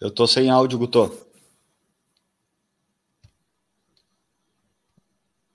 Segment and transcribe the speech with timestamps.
[0.00, 1.10] Eu tô sem áudio, Guto.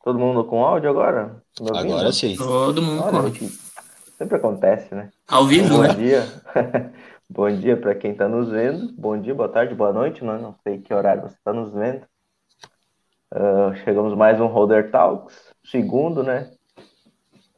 [0.03, 1.41] Todo mundo com áudio agora?
[1.62, 2.35] Agora sim.
[2.35, 3.49] Todo mundo com áudio.
[4.17, 5.09] Sempre acontece, né?
[5.27, 5.94] Ao vivo, bom né?
[5.95, 6.23] Dia.
[7.30, 8.94] bom dia para quem está nos vendo.
[8.94, 10.23] Bom dia, boa tarde, boa noite.
[10.23, 10.38] Né?
[10.38, 12.05] Não sei que horário você está nos vendo.
[13.34, 16.52] Uh, chegamos mais um Holder Talks, segundo, né?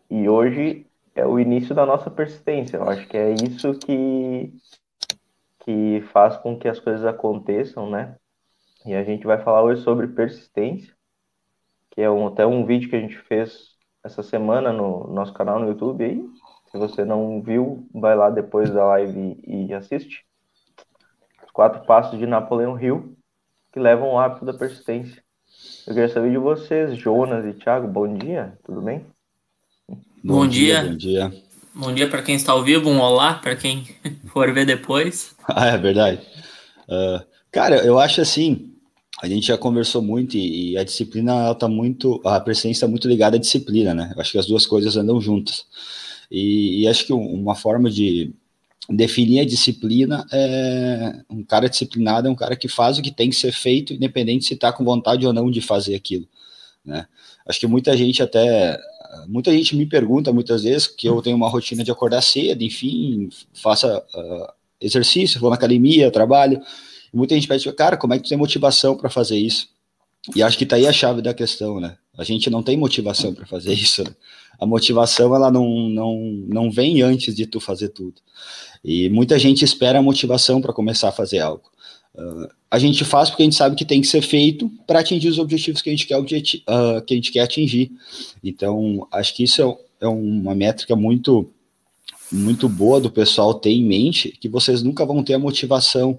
[0.09, 2.77] E hoje é o início da nossa persistência.
[2.77, 4.53] Eu acho que é isso que
[5.65, 8.15] que faz com que as coisas aconteçam, né?
[8.85, 10.93] E a gente vai falar hoje sobre persistência,
[11.89, 15.59] que é um, até um vídeo que a gente fez essa semana no nosso canal
[15.59, 16.23] no YouTube aí.
[16.75, 20.25] Se você não viu, vai lá depois da live e, e assiste.
[21.45, 23.15] Os quatro passos de Napoleão Hill
[23.71, 25.23] que levam ao hábito da persistência.
[25.87, 29.05] Eu queria saber de vocês, Jonas e Thiago, bom dia, tudo bem?
[29.87, 30.81] Bom, bom dia.
[30.81, 30.89] dia.
[30.89, 31.43] Bom dia.
[31.73, 33.85] Bom dia para quem está ao vivo, um olá para quem
[34.27, 35.33] for ver depois.
[35.47, 36.19] ah, é verdade.
[36.89, 38.75] Uh, cara, eu acho assim,
[39.23, 42.87] a gente já conversou muito e, e a disciplina ela tá muito, a persistência está
[42.89, 44.11] muito ligada à disciplina, né?
[44.13, 45.65] Eu acho que as duas coisas andam juntas.
[46.29, 48.33] E, e acho que uma forma de
[48.89, 53.29] definir a disciplina é um cara disciplinado é um cara que faz o que tem
[53.29, 56.27] que ser feito, independente se está com vontade ou não de fazer aquilo,
[56.83, 57.07] né?
[57.47, 58.79] Acho que muita gente até
[59.27, 63.29] muita gente me pergunta muitas vezes que eu tenho uma rotina de acordar cedo, enfim,
[63.53, 66.61] faça uh, exercício, vou na academia, trabalho.
[67.13, 69.69] Muita gente pede, cara, como é que tu tem motivação para fazer isso?
[70.35, 71.97] E acho que tá aí a chave da questão, né?
[72.17, 74.03] A gente não tem motivação para fazer isso.
[74.03, 74.11] Né?
[74.59, 76.17] A motivação ela não, não,
[76.47, 78.15] não vem antes de tu fazer tudo.
[78.83, 81.63] E muita gente espera a motivação para começar a fazer algo.
[82.13, 85.27] Uh, a gente faz porque a gente sabe que tem que ser feito para atingir
[85.27, 87.91] os objetivos que a gente quer, uh, que a gente quer atingir.
[88.43, 91.49] Então, acho que isso é, é, uma métrica muito,
[92.31, 96.17] muito boa do pessoal ter em mente, que vocês nunca vão ter a motivação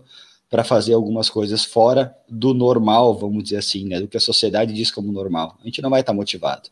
[0.50, 4.72] para fazer algumas coisas fora do normal, vamos dizer assim, né, do que a sociedade
[4.72, 5.58] diz como normal.
[5.60, 6.68] A gente não vai estar tá motivado,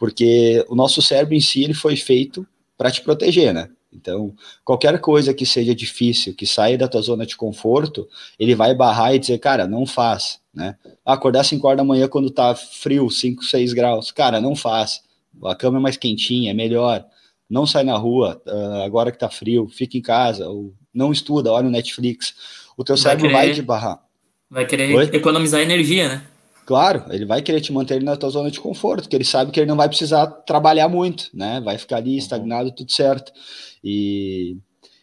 [0.00, 2.46] porque o nosso cérebro em si ele foi feito
[2.76, 3.68] para te proteger, né?
[3.92, 4.32] Então,
[4.64, 8.08] qualquer coisa que seja difícil, que saia da tua zona de conforto,
[8.38, 10.74] ele vai barrar e dizer, cara, não faz, né?
[11.04, 15.02] Acordar 5 horas da manhã quando tá frio, 5, 6 graus, cara, não faz.
[15.44, 17.04] A cama é mais quentinha, é melhor.
[17.48, 21.52] Não sai na rua uh, agora que tá frio, fica em casa, ou não estuda,
[21.52, 22.34] olha no Netflix.
[22.74, 24.00] O teu vai cérebro querer, vai te barrar.
[24.48, 25.10] Vai querer Oi?
[25.12, 26.29] economizar energia, né?
[26.70, 29.58] Claro, ele vai querer te manter na tua zona de conforto, porque ele sabe que
[29.58, 31.60] ele não vai precisar trabalhar muito, né?
[31.60, 32.18] Vai ficar ali uhum.
[32.18, 33.32] estagnado, tudo certo.
[33.82, 34.56] E,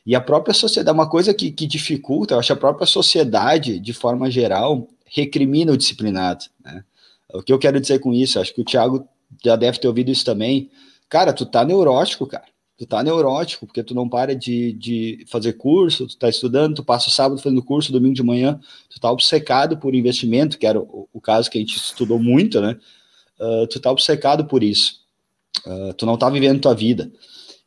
[0.06, 3.92] e a própria sociedade, uma coisa que, que dificulta, eu acho a própria sociedade, de
[3.92, 6.86] forma geral, recrimina o disciplinado, né?
[7.34, 8.40] O que eu quero dizer com isso?
[8.40, 9.06] Acho que o Thiago
[9.44, 10.72] já deve ter ouvido isso também.
[11.10, 12.46] Cara, tu tá neurótico, cara
[12.78, 16.84] tu tá neurótico, porque tu não para de, de fazer curso, tu tá estudando, tu
[16.84, 20.80] passa o sábado fazendo curso, domingo de manhã, tu tá obcecado por investimento, que era
[20.80, 22.78] o, o caso que a gente estudou muito, né?
[23.40, 25.02] Uh, tu tá obcecado por isso.
[25.66, 27.12] Uh, tu não tá vivendo tua vida.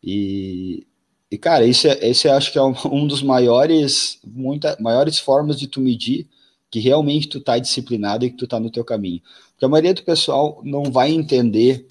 [0.02, 0.86] E,
[1.28, 5.58] e cara, esse, é, esse acho que é um, um dos maiores, muita, maiores formas
[5.58, 6.28] de tu medir
[6.70, 9.20] que realmente tu tá disciplinado e que tu tá no teu caminho.
[9.50, 11.86] Porque a maioria do pessoal não vai entender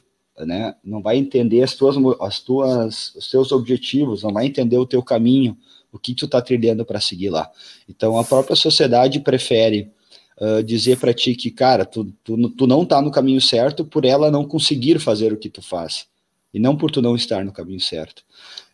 [0.45, 0.75] né?
[0.83, 5.03] Não vai entender as tuas, as tuas, os teus objetivos, não vai entender o teu
[5.03, 5.57] caminho,
[5.91, 7.49] o que tu está trilhando para seguir lá.
[7.87, 9.91] Então a própria sociedade prefere
[10.39, 14.05] uh, dizer para ti que, cara, tu, tu, tu não está no caminho certo por
[14.05, 16.07] ela não conseguir fazer o que tu faz
[16.53, 18.23] e não por tu não estar no caminho certo.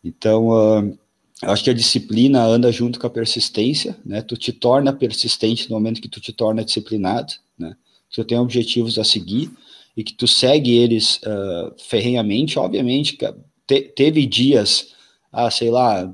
[0.04, 0.98] Então uh,
[1.42, 4.22] eu acho que a disciplina anda junto com a persistência, né?
[4.22, 7.76] Tu te torna persistente no momento que tu te torna disciplinado, né?
[8.14, 9.52] Tu tem objetivos a seguir
[9.96, 13.18] e que tu segue eles uh, ferrenhamente, obviamente,
[13.66, 14.94] te, teve dias,
[15.32, 16.12] ah, sei lá,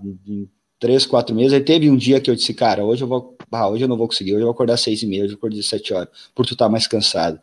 [0.80, 3.68] três, quatro meses, aí teve um dia que eu disse, cara, hoje eu vou, ah,
[3.68, 5.48] hoje eu não vou conseguir, hoje eu vou acordar seis e meia, hoje eu vou
[5.48, 7.39] acordar sete horas, por tu estar tá mais cansado.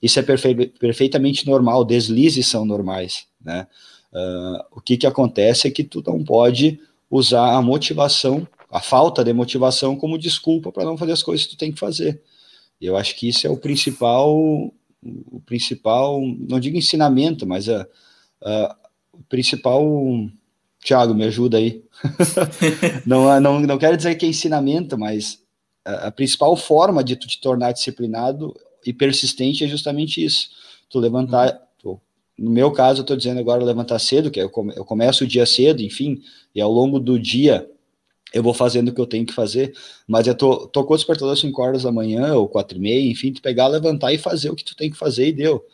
[0.00, 3.66] Isso é perfe perfeitamente normal, deslizes são normais, né?
[4.12, 6.78] Uh, o que que acontece é que tu não pode
[7.10, 11.54] usar a motivação, a falta de motivação como desculpa para não fazer as coisas que
[11.54, 12.20] tu tem que fazer.
[12.80, 14.36] Eu acho que isso é o principal
[15.02, 17.86] o principal, não digo ensinamento, mas a,
[18.42, 18.76] a
[19.12, 19.84] o principal.
[20.82, 21.84] Tiago, me ajuda aí.
[23.06, 25.40] não, não, não quero dizer que é ensinamento, mas
[25.84, 28.52] a, a, principal forma de tu te tornar disciplinado
[28.84, 30.48] e persistente é justamente isso.
[30.90, 32.00] Tu levantar, tu
[32.36, 35.46] no meu caso, eu estou dizendo agora levantar cedo, que eu, eu começo o dia
[35.46, 36.20] cedo, enfim,
[36.52, 37.70] e ao longo do dia
[38.32, 39.74] eu vou fazendo o que eu tenho que fazer,
[40.06, 43.10] mas eu tô, tocou o despertador às 5 horas da manhã, ou 4 e meia,
[43.10, 45.64] enfim, tu pegar, levantar e fazer o que tu tem que fazer e deu.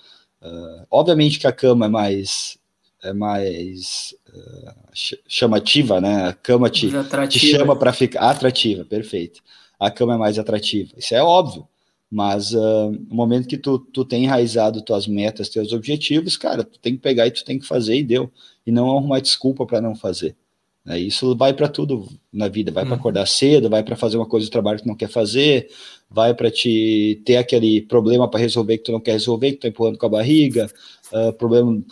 [0.43, 2.59] Uh, obviamente que a cama é mais
[3.03, 6.27] é mais uh, chamativa, né?
[6.27, 6.91] A cama te,
[7.29, 9.41] te chama para ficar atrativa, perfeito.
[9.79, 11.67] A cama é mais atrativa, isso é óbvio.
[12.11, 16.79] Mas uh, no momento que tu, tu tem enraizado tuas metas, teus objetivos, cara, tu
[16.79, 18.31] tem que pegar e tu tem que fazer e deu.
[18.67, 20.35] E não arrumar desculpa para não fazer.
[20.89, 20.99] Né?
[20.99, 22.99] Isso vai para tudo na vida, vai para uhum.
[22.99, 25.69] acordar cedo, vai para fazer uma coisa do trabalho que tu não quer fazer,
[26.11, 29.63] vai para te ter aquele problema para resolver que tu não quer resolver, que tu
[29.63, 30.67] tá empurrando com a barriga,
[31.13, 31.83] uh, problema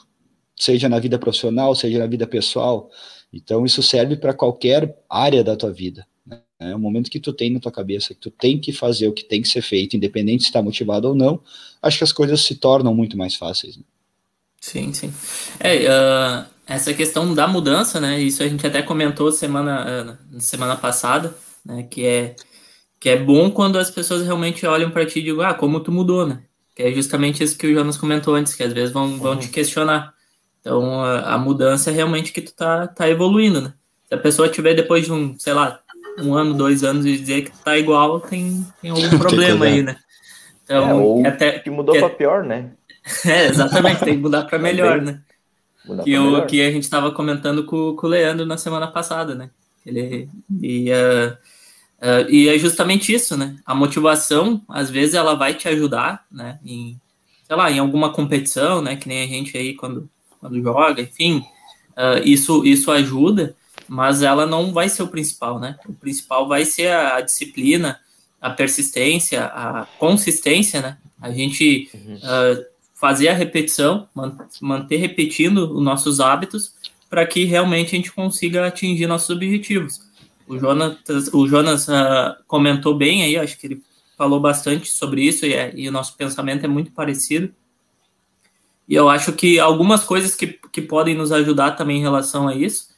[0.56, 2.90] seja na vida profissional, seja na vida pessoal.
[3.30, 6.06] Então isso serve para qualquer área da tua vida.
[6.26, 6.40] Né?
[6.58, 9.12] É o momento que tu tem na tua cabeça que tu tem que fazer o
[9.12, 11.38] que tem que ser feito, independente se está motivado ou não,
[11.82, 13.76] acho que as coisas se tornam muito mais fáceis.
[13.76, 13.84] Né?
[14.60, 15.12] Sim, sim.
[15.60, 18.20] É, uh, essa questão da mudança, né?
[18.20, 21.84] Isso a gente até comentou semana, uh, semana passada, né?
[21.84, 22.36] Que é,
[22.98, 25.92] que é bom quando as pessoas realmente olham para ti e digam, ah, como tu
[25.92, 26.42] mudou, né?
[26.74, 29.38] Que é justamente isso que o Jonas comentou antes, que às vezes vão, vão uhum.
[29.38, 30.12] te questionar.
[30.60, 33.72] Então, a, a, mudança é realmente que tu tá, tá evoluindo, né?
[34.08, 35.80] Se a pessoa tiver depois de um, sei lá,
[36.18, 39.96] um ano, dois anos e dizer que tá igual, tem, tem algum problema aí, né?
[40.64, 42.72] Então, é, ou até, que mudou que, para pior, né?
[43.24, 45.20] É, exatamente, tem que mudar para melhor, né?
[46.02, 49.50] Que, o, que a gente estava comentando com, com o Leandro na semana passada, né?
[49.84, 50.28] Ele,
[50.60, 51.32] e, uh,
[52.02, 53.56] uh, e é justamente isso, né?
[53.64, 56.58] A motivação, às vezes, ela vai te ajudar, né?
[56.64, 57.00] Em,
[57.44, 58.96] sei lá, em alguma competição, né?
[58.96, 60.10] Que nem a gente aí quando,
[60.40, 61.44] quando joga, enfim.
[61.92, 63.54] Uh, isso, isso ajuda,
[63.86, 65.78] mas ela não vai ser o principal, né?
[65.88, 68.00] O principal vai ser a, a disciplina,
[68.40, 70.98] a persistência, a consistência, né?
[71.20, 72.16] A gente uhum.
[72.16, 74.08] uh, fazer a repetição,
[74.60, 76.74] manter repetindo os nossos hábitos
[77.08, 80.00] para que realmente a gente consiga atingir nossos objetivos.
[80.48, 80.98] O Jonas,
[81.32, 83.82] o Jonas uh, comentou bem aí, acho que ele
[84.16, 87.54] falou bastante sobre isso e, é, e o nosso pensamento é muito parecido.
[88.88, 92.54] E eu acho que algumas coisas que, que podem nos ajudar também em relação a
[92.54, 92.96] isso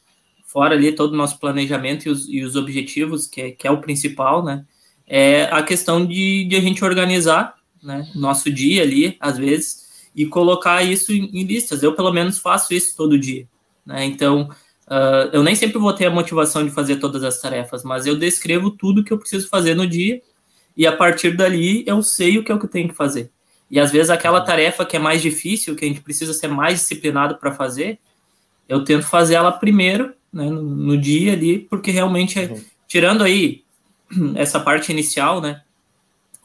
[0.49, 3.71] fora ali todo o nosso planejamento e os, e os objetivos, que é, que é
[3.71, 4.65] o principal, né?
[5.05, 9.88] É a questão de, de a gente organizar né, nosso dia ali, às vezes,
[10.19, 11.81] e colocar isso em, em listas.
[11.81, 13.47] Eu, pelo menos, faço isso todo dia.
[13.85, 14.03] Né?
[14.03, 14.49] Então,
[14.85, 18.17] uh, eu nem sempre vou ter a motivação de fazer todas as tarefas, mas eu
[18.17, 20.21] descrevo tudo que eu preciso fazer no dia
[20.75, 23.31] e a partir dali eu sei o que é o que eu tenho que fazer.
[23.71, 26.79] E às vezes aquela tarefa que é mais difícil, que a gente precisa ser mais
[26.79, 27.97] disciplinado para fazer,
[28.67, 32.61] eu tento fazer ela primeiro né, no, no, dia ali, porque realmente, é, uhum.
[32.89, 33.63] tirando aí
[34.35, 35.61] essa parte inicial, né,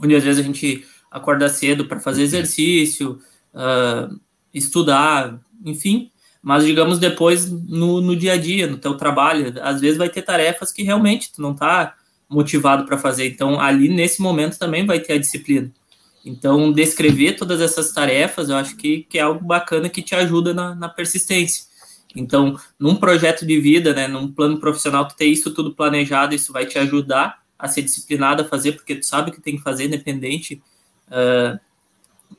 [0.01, 3.21] onde às vezes a gente acorda cedo para fazer exercício,
[3.55, 4.21] uh,
[4.53, 6.11] estudar, enfim,
[6.43, 10.23] mas digamos depois no, no dia a dia, no teu trabalho, às vezes vai ter
[10.23, 11.95] tarefas que realmente tu não tá
[12.29, 15.71] motivado para fazer, então ali nesse momento também vai ter a disciplina.
[16.25, 20.55] Então, descrever todas essas tarefas, eu acho que, que é algo bacana que te ajuda
[20.55, 21.65] na, na persistência.
[22.17, 26.53] Então, num projeto de vida, né, num plano profissional, tu ter isso tudo planejado, isso
[26.53, 29.63] vai te ajudar a ser disciplinado a fazer, porque tu sabe o que tem que
[29.63, 30.63] fazer, independente
[31.09, 31.59] uh,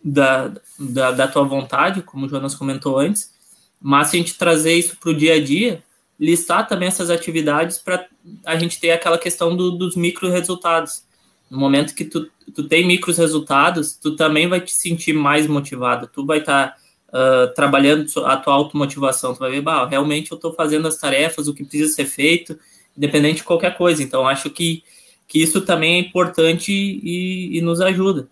[0.07, 3.33] da, da, da, tua vontade, como o Jonas comentou antes.
[3.81, 5.83] Mas se a gente trazer isso para o dia a dia,
[6.19, 8.05] listar também essas atividades para
[8.45, 11.03] a gente ter aquela questão do, dos micro resultados.
[11.49, 16.07] No momento que tu, tu tem micros resultados, tu também vai te sentir mais motivado,
[16.07, 16.77] tu vai estar tá
[17.09, 21.47] uh, trabalhando a tua automotivação, tu vai ver, bah, realmente eu estou fazendo as tarefas,
[21.47, 22.57] o que precisa ser feito,
[22.95, 24.03] independente de qualquer coisa.
[24.03, 24.83] Então, acho que,
[25.27, 28.29] que isso também é importante e, e nos ajuda.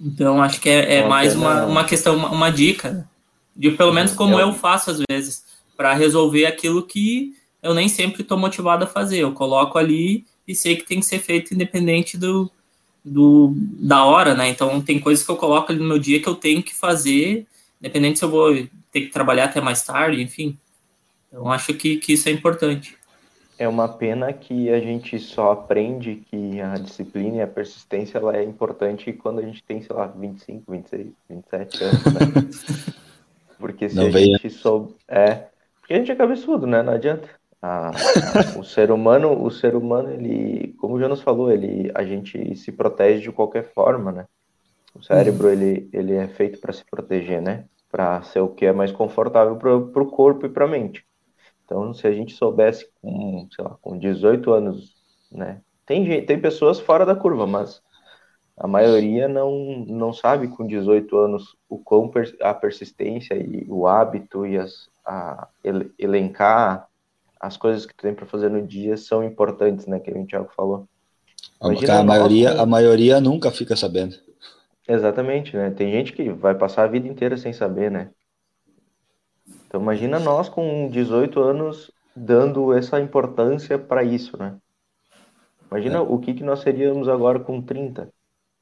[0.00, 3.04] Então, acho que é, é mais uma, uma questão, uma, uma dica, né?
[3.54, 5.44] de pelo menos como eu, eu faço às vezes,
[5.76, 9.18] para resolver aquilo que eu nem sempre estou motivado a fazer.
[9.18, 12.50] Eu coloco ali e sei que tem que ser feito independente do,
[13.04, 14.48] do da hora, né?
[14.48, 17.46] Então tem coisas que eu coloco ali no meu dia que eu tenho que fazer
[17.80, 18.54] independente se eu vou
[18.90, 20.56] ter que trabalhar até mais tarde, enfim.
[21.28, 22.96] Então, acho que, que isso é importante.
[23.58, 28.36] É uma pena que a gente só aprende que a disciplina e a persistência ela
[28.36, 32.94] é importante quando a gente tem, sei lá, 25, 26, 27 anos, né?
[33.58, 34.32] Porque se Não a veio.
[34.32, 34.94] gente soube...
[35.08, 35.46] É,
[35.80, 36.82] porque a gente é cabeçudo, né?
[36.82, 37.28] Não adianta.
[37.62, 37.90] Ah,
[38.58, 42.70] o ser humano, o ser humano, ele, como o Jonas falou, ele, a gente se
[42.70, 44.26] protege de qualquer forma, né?
[44.94, 45.52] O cérebro, uhum.
[45.52, 47.64] ele, ele é feito para se proteger, né?
[47.90, 51.04] Para ser o que é mais confortável para o corpo e para a mente.
[51.66, 54.94] Então, se a gente soubesse com, sei lá, com 18 anos,
[55.32, 55.62] né?
[55.86, 57.82] Tem, tem pessoas fora da curva, mas
[58.58, 62.10] A maioria não, não sabe com 18 anos o quão
[62.42, 65.48] a persistência e o hábito e as, a,
[65.98, 66.88] elencar
[67.40, 70.00] as coisas que tu tem para fazer no dia são importantes, né?
[70.00, 70.88] Que o Thiago falou.
[71.62, 74.16] Imagina a, maioria, a maioria nunca fica sabendo.
[74.88, 75.70] Exatamente, né?
[75.70, 78.10] Tem gente que vai passar a vida inteira sem saber, né?
[79.66, 84.58] Então imagina nós com 18 anos dando essa importância para isso, né?
[85.70, 86.00] Imagina é.
[86.00, 88.10] o que, que nós seríamos agora com 30,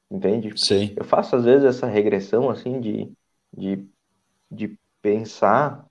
[0.09, 0.51] entende?
[0.57, 0.93] Sim.
[0.95, 3.11] Eu faço às vezes essa regressão assim de,
[3.55, 3.87] de,
[4.51, 5.85] de pensar,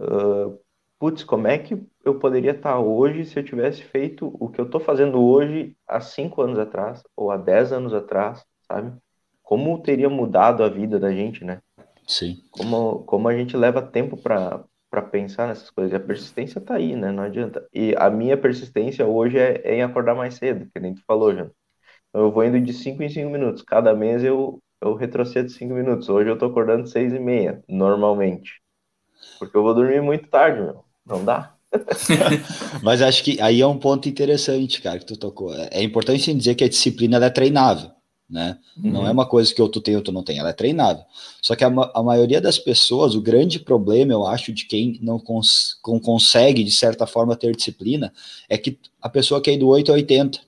[0.00, 0.58] uh,
[0.98, 4.64] putz, como é que eu poderia estar hoje se eu tivesse feito o que eu
[4.64, 8.96] estou fazendo hoje há 5 anos atrás ou há 10 anos atrás, sabe?
[9.42, 11.60] Como teria mudado a vida da gente, né?
[12.06, 12.42] Sim.
[12.50, 15.92] Como, como a gente leva tempo para para pensar nessas coisas.
[15.92, 17.10] E a persistência tá aí, né?
[17.12, 17.66] Não adianta.
[17.74, 21.34] E a minha persistência hoje é, é em acordar mais cedo, que nem tu falou,
[21.34, 21.44] já.
[22.08, 23.62] Então eu vou indo de 5 em 5 minutos.
[23.62, 26.08] Cada mês eu, eu retrocedo 5 minutos.
[26.08, 28.60] Hoje eu tô acordando 6 e meia, normalmente.
[29.38, 30.84] Porque eu vou dormir muito tarde, meu.
[31.06, 31.54] Não dá.
[32.82, 35.54] Mas acho que aí é um ponto interessante, cara, que tu tocou.
[35.54, 37.95] É importante dizer que a disciplina é treinável
[38.28, 38.58] né?
[38.76, 38.90] Uhum.
[38.90, 41.04] Não é uma coisa que ou tu tem ou tu não tem, ela é treinável.
[41.40, 45.18] Só que a, a maioria das pessoas, o grande problema, eu acho, de quem não,
[45.18, 48.12] cons consegue, de certa forma, ter disciplina,
[48.48, 50.40] é que a pessoa quer ir do 8 a 80.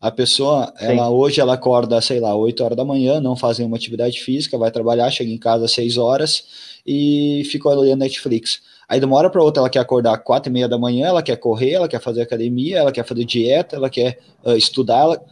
[0.00, 0.86] A pessoa, Sim.
[0.86, 4.56] ela hoje ela acorda, sei lá, 8 horas da manhã, não faz nenhuma atividade física,
[4.56, 6.44] vai trabalhar, chega em casa às 6 horas
[6.86, 8.62] e fica olhando Netflix.
[8.88, 11.08] Aí de uma hora para outra ela quer acordar às 4 e meia da manhã,
[11.08, 15.00] ela quer correr, ela quer fazer academia, ela quer fazer dieta, ela quer uh, estudar.
[15.00, 15.24] Ela...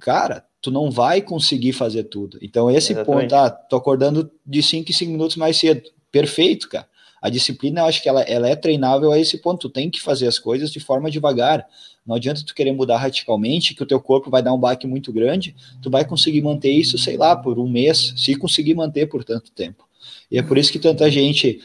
[0.00, 2.40] Cara, tu não vai conseguir fazer tudo.
[2.42, 3.30] Então, esse Exatamente.
[3.30, 5.88] ponto, ah, tô acordando de 5 em 5 minutos mais cedo.
[6.10, 6.88] Perfeito, cara.
[7.22, 9.68] A disciplina, eu acho que ela, ela é treinável a esse ponto.
[9.68, 11.64] Tu tem que fazer as coisas de forma devagar.
[12.04, 15.12] Não adianta tu querer mudar radicalmente, que o teu corpo vai dar um baque muito
[15.12, 15.54] grande.
[15.80, 19.52] Tu vai conseguir manter isso, sei lá, por um mês, se conseguir manter por tanto
[19.52, 19.86] tempo.
[20.28, 21.60] E é por isso que tanta gente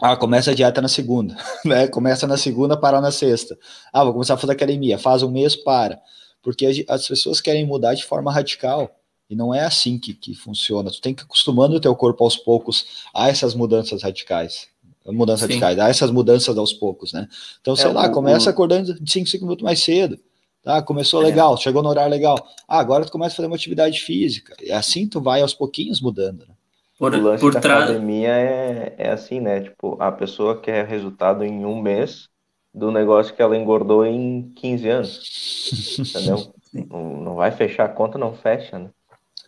[0.00, 1.36] ah, começa a dieta na segunda,
[1.66, 1.88] né?
[1.88, 3.58] Começa na segunda, para na sexta.
[3.92, 4.96] Ah, vou começar a fazer academia.
[4.96, 6.00] Faz um mês, para
[6.42, 8.90] porque as pessoas querem mudar de forma radical.
[9.30, 10.90] E não é assim que, que funciona.
[10.90, 14.68] Tu tem que ir acostumando o teu corpo aos poucos a essas mudanças radicais.
[15.06, 15.54] Mudanças Sim.
[15.54, 17.26] radicais, a essas mudanças aos poucos, né?
[17.60, 18.52] Então, sei é, lá, o, começa o...
[18.52, 20.18] acordando de 5, 5 minutos mais cedo.
[20.62, 20.80] Tá?
[20.82, 21.26] Começou é.
[21.26, 22.36] legal, chegou no horário legal.
[22.68, 24.54] Ah, agora tu começa a fazer uma atividade física.
[24.62, 26.46] E assim tu vai aos pouquinhos mudando.
[26.46, 26.54] Né?
[26.98, 27.84] Por, o lance por da tra...
[27.84, 29.62] academia é, é assim, né?
[29.62, 32.28] Tipo, a pessoa quer resultado em um mês,
[32.74, 35.98] do negócio que ela engordou em 15 anos.
[35.98, 36.52] Entendeu?
[36.72, 38.90] não, não, vai fechar a conta, não fecha, né?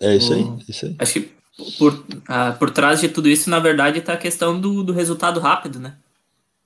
[0.01, 0.59] É isso aí, hum.
[0.69, 0.97] isso aí.
[0.99, 1.33] Acho que
[1.79, 5.41] por, ah, por trás de tudo isso, na verdade, está a questão do, do resultado
[5.41, 5.97] rápido, né?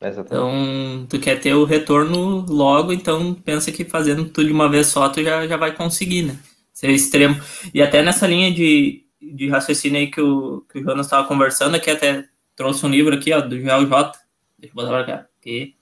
[0.00, 0.34] Exatamente.
[0.34, 4.86] Então, tu quer ter o retorno logo, então pensa que fazendo tudo de uma vez
[4.86, 6.38] só, tu já, já vai conseguir, né?
[6.72, 7.40] Ser extremo.
[7.74, 11.74] E até nessa linha de, de raciocínio aí que o, que o Jonas estava conversando,
[11.74, 12.24] aqui até
[12.54, 14.18] trouxe um livro aqui, ó, do Joel J.
[14.58, 15.26] Deixa eu botar pra cá.
[15.40, 15.74] Aqui.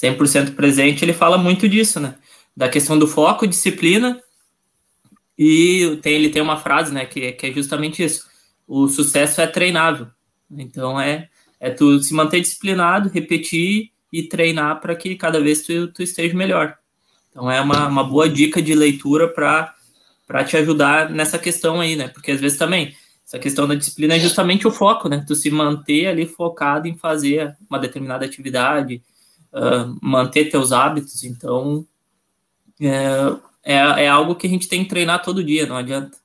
[0.00, 2.14] 100% presente, ele fala muito disso, né?
[2.56, 4.22] Da questão do foco, disciplina,
[5.38, 8.28] e tem, ele tem uma frase, né, que, que é justamente isso.
[8.66, 10.08] O sucesso é treinável.
[10.50, 11.28] Então é,
[11.60, 16.34] é tu se manter disciplinado, repetir e treinar para que cada vez tu, tu esteja
[16.34, 16.76] melhor.
[17.30, 22.08] Então é uma, uma boa dica de leitura para te ajudar nessa questão aí, né?
[22.08, 25.24] Porque às vezes também essa questão da disciplina é justamente o foco, né?
[25.26, 29.02] Tu se manter ali focado em fazer uma determinada atividade,
[29.52, 31.24] uh, manter teus hábitos.
[31.24, 31.86] Então,
[32.80, 33.74] é, é,
[34.04, 36.16] é, algo que a gente tem que treinar todo dia, não adianta.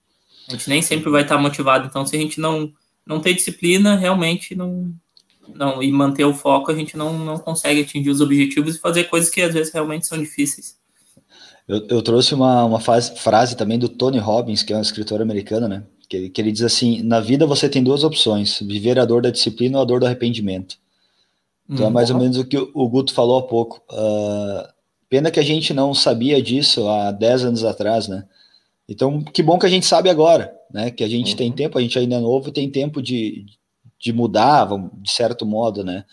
[0.47, 1.87] A gente nem sempre vai estar motivado.
[1.87, 2.71] Então, se a gente não,
[3.05, 4.93] não ter disciplina, realmente não,
[5.53, 9.05] não e manter o foco, a gente não, não consegue atingir os objetivos e fazer
[9.05, 10.77] coisas que às vezes realmente são difíceis.
[11.67, 15.67] Eu, eu trouxe uma, uma frase também do Tony Robbins, que é um escritor americano,
[15.67, 15.83] né?
[16.09, 19.31] Que, que ele diz assim: na vida você tem duas opções, viver a dor da
[19.31, 20.77] disciplina ou a dor do arrependimento.
[21.69, 23.81] Então é mais ou menos o que o Guto falou há pouco.
[23.91, 24.67] Uh,
[25.09, 28.25] pena que a gente não sabia disso há 10 anos atrás, né?
[28.87, 30.91] Então, que bom que a gente sabe agora, né?
[30.91, 31.37] Que a gente uhum.
[31.37, 33.45] tem tempo, a gente ainda é novo, tem tempo de,
[33.99, 34.67] de mudar,
[35.01, 36.03] de certo modo, né?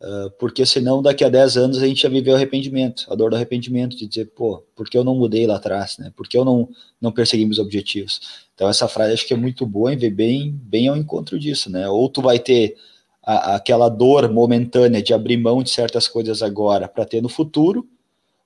[0.00, 3.36] Uh, porque senão daqui a 10 anos a gente já viveu arrependimento, a dor do
[3.36, 6.12] arrependimento, de dizer, pô, por que eu não mudei lá atrás, né?
[6.14, 6.68] Por que eu não,
[7.00, 8.20] não persegui meus objetivos?
[8.54, 11.70] Então, essa frase acho que é muito boa e vem bem, bem ao encontro disso,
[11.70, 11.88] né?
[11.88, 12.76] Ou tu vai ter
[13.26, 17.86] a, aquela dor momentânea de abrir mão de certas coisas agora para ter no futuro,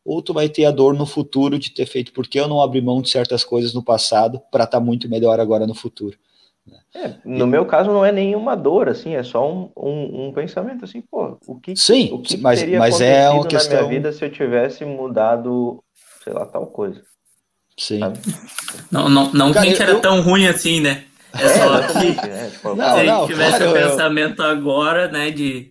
[0.03, 2.81] ou tu vai ter a dor no futuro de ter feito porque eu não abri
[2.81, 6.17] mão de certas coisas no passado para estar tá muito melhor agora no futuro.
[6.67, 6.79] Né?
[6.95, 10.33] É, no e, meu caso não é nenhuma dor, assim, é só um, um, um
[10.33, 13.83] pensamento assim, pô, o que, sim, o que mas, teria mas é uma questão...
[13.83, 15.85] na minha vida se eu tivesse mudado,
[16.25, 17.03] sei lá, tal coisa.
[17.77, 18.01] Sim.
[18.91, 19.89] Não, não, não Cara, que a gente eu...
[19.89, 21.05] era tão ruim assim, né?
[21.33, 24.49] É, é só que é, tipo, não, se não, tivesse claro, o pensamento eu...
[24.49, 25.71] agora, né, de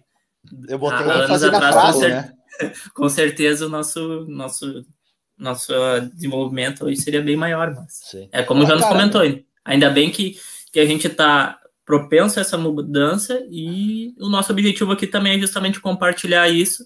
[0.67, 2.33] eu botei há anos atrás, frase, com, cer né?
[2.93, 4.85] com certeza o nosso nosso
[5.37, 5.73] nosso
[6.13, 8.27] desenvolvimento hoje seria bem maior, mas Sim.
[8.31, 9.21] é como ah, o Jonas comentou,
[9.63, 10.37] ainda bem que,
[10.71, 15.39] que a gente está propenso a essa mudança e o nosso objetivo aqui também é
[15.39, 16.85] justamente compartilhar isso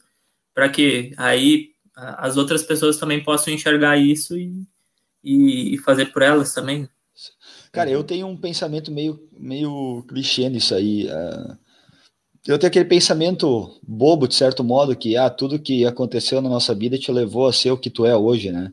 [0.54, 4.66] para que aí as outras pessoas também possam enxergar isso e,
[5.24, 6.88] e fazer por elas também.
[7.74, 11.08] Cara, eu tenho um pensamento meio, meio clichê nisso aí.
[11.08, 11.58] Uh,
[12.48, 16.76] eu tenho aquele pensamento bobo, de certo modo, que ah, tudo que aconteceu na nossa
[16.76, 18.72] vida te levou a ser o que tu é hoje, né?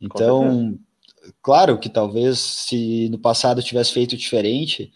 [0.00, 0.78] Então,
[1.42, 4.92] claro que talvez se no passado eu tivesse feito diferente,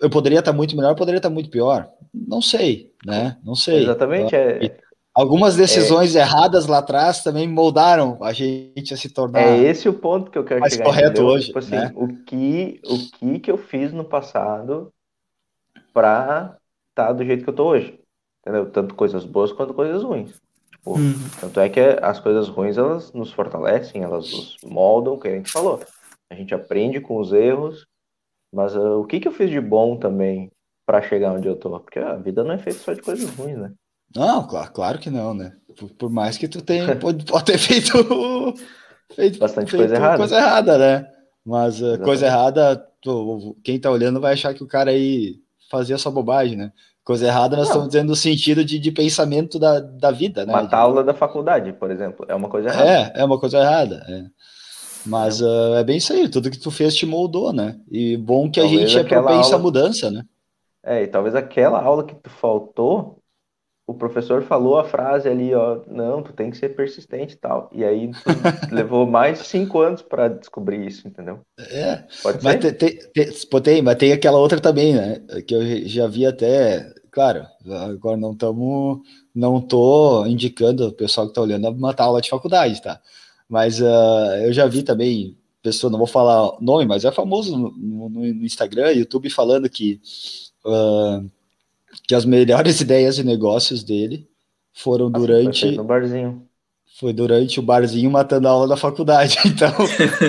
[0.00, 1.90] eu poderia estar muito melhor, poderia estar muito pior.
[2.14, 3.38] Não sei, né?
[3.42, 3.82] Não sei.
[3.82, 4.36] Exatamente.
[4.36, 4.78] É,
[5.18, 9.40] Algumas decisões é, erradas lá atrás também moldaram a gente a se tornar.
[9.40, 11.26] É esse o ponto que eu quero mais chegar, correto entendeu?
[11.26, 11.46] hoje.
[11.46, 11.92] Tipo assim, né?
[11.96, 14.92] o que o que que eu fiz no passado
[15.92, 16.56] para
[16.90, 17.98] estar tá do jeito que eu tô hoje,
[18.40, 18.70] entendeu?
[18.70, 20.40] Tanto coisas boas quanto coisas ruins.
[20.70, 21.14] Tipo, hum.
[21.40, 25.32] Tanto é que as coisas ruins elas nos fortalecem, elas nos moldam, o que a
[25.32, 25.80] gente falou.
[26.30, 27.88] A gente aprende com os erros,
[28.54, 30.48] mas uh, o que que eu fiz de bom também
[30.86, 31.70] para chegar onde eu tô?
[31.80, 33.72] Porque a vida não é feita só de coisas ruins, né?
[34.14, 35.52] Não, claro, claro que não, né?
[35.78, 37.92] Por, por mais que tu tenha, pode, pode ter feito,
[39.14, 40.16] feito bastante feito coisa errada.
[40.16, 41.06] Coisa errada, né?
[41.44, 45.36] Mas uh, coisa errada, tu, quem tá olhando vai achar que o cara aí
[45.70, 46.72] fazia só bobagem, né?
[47.04, 47.72] Coisa errada, nós não.
[47.72, 50.52] estamos dizendo no sentido de, de pensamento da, da vida, né?
[50.52, 52.90] Matar aula da faculdade, por exemplo, é uma coisa errada.
[52.90, 54.04] É, é uma coisa errada.
[54.08, 54.24] É.
[55.06, 55.44] Mas é.
[55.44, 57.78] Uh, é bem isso aí, tudo que tu fez te moldou, né?
[57.90, 59.56] E bom que talvez a gente é propenso aula...
[59.56, 60.22] à mudança, né?
[60.84, 63.17] É, e talvez aquela aula que tu faltou
[63.88, 67.70] o professor falou a frase ali, ó, não, tu tem que ser persistente e tal.
[67.72, 68.10] E aí
[68.70, 71.40] levou mais cinco anos para descobrir isso, entendeu?
[71.58, 72.74] É, Pode mas ser?
[72.74, 73.30] Tem, tem,
[73.62, 75.22] tem, mas tem aquela outra também, né?
[75.46, 77.46] Que eu já vi até, claro,
[77.90, 78.98] agora não estamos,
[79.34, 83.00] não tô indicando o pessoal que está olhando a matar aula de faculdade, tá?
[83.48, 87.70] Mas uh, eu já vi também pessoa, não vou falar nome, mas é famoso no,
[87.70, 89.98] no, no Instagram, YouTube falando que
[90.66, 91.26] uh,
[92.06, 94.28] que as melhores ideias de negócios dele
[94.72, 96.46] foram durante no barzinho.
[96.98, 99.36] Foi durante o barzinho matando a aula da faculdade.
[99.46, 99.72] Então,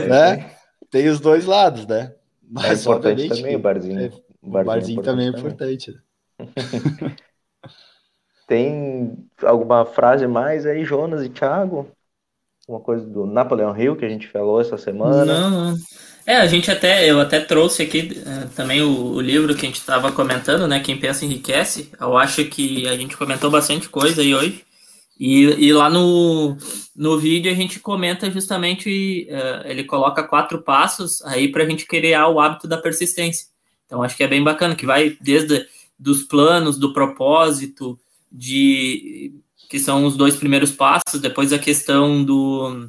[0.08, 0.52] né?
[0.92, 2.14] Tem os dois lados, né?
[2.50, 4.00] Mas é importante também o barzinho.
[4.00, 5.94] É, o barzinho, barzinho é também é importante.
[6.38, 7.16] Também.
[8.48, 11.88] Tem alguma frase mais aí, Jonas e Thiago?
[12.68, 15.24] Uma coisa do Napoleão Hill que a gente falou essa semana?
[15.24, 15.76] Não, não.
[16.30, 19.68] É, a gente até, eu até trouxe aqui é, também o, o, livro que a
[19.68, 20.80] gente estava comentando, né?
[20.80, 21.90] Quem pensa enriquece.
[22.00, 24.64] Eu acho que a gente comentou bastante coisa aí hoje.
[25.20, 26.56] E, e lá no,
[26.96, 31.88] no vídeo a gente comenta justamente, uh, ele coloca quatro passos aí para a gente
[31.88, 33.48] criar o hábito da persistência.
[33.88, 35.66] Então acho que é bem bacana, que vai desde
[35.98, 38.00] dos planos, do propósito,
[38.32, 39.34] de
[39.68, 42.88] que são os dois primeiros passos, depois a questão do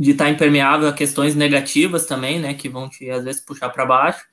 [0.00, 3.68] de estar tá impermeável a questões negativas também, né, que vão te às vezes puxar
[3.68, 4.24] para baixo,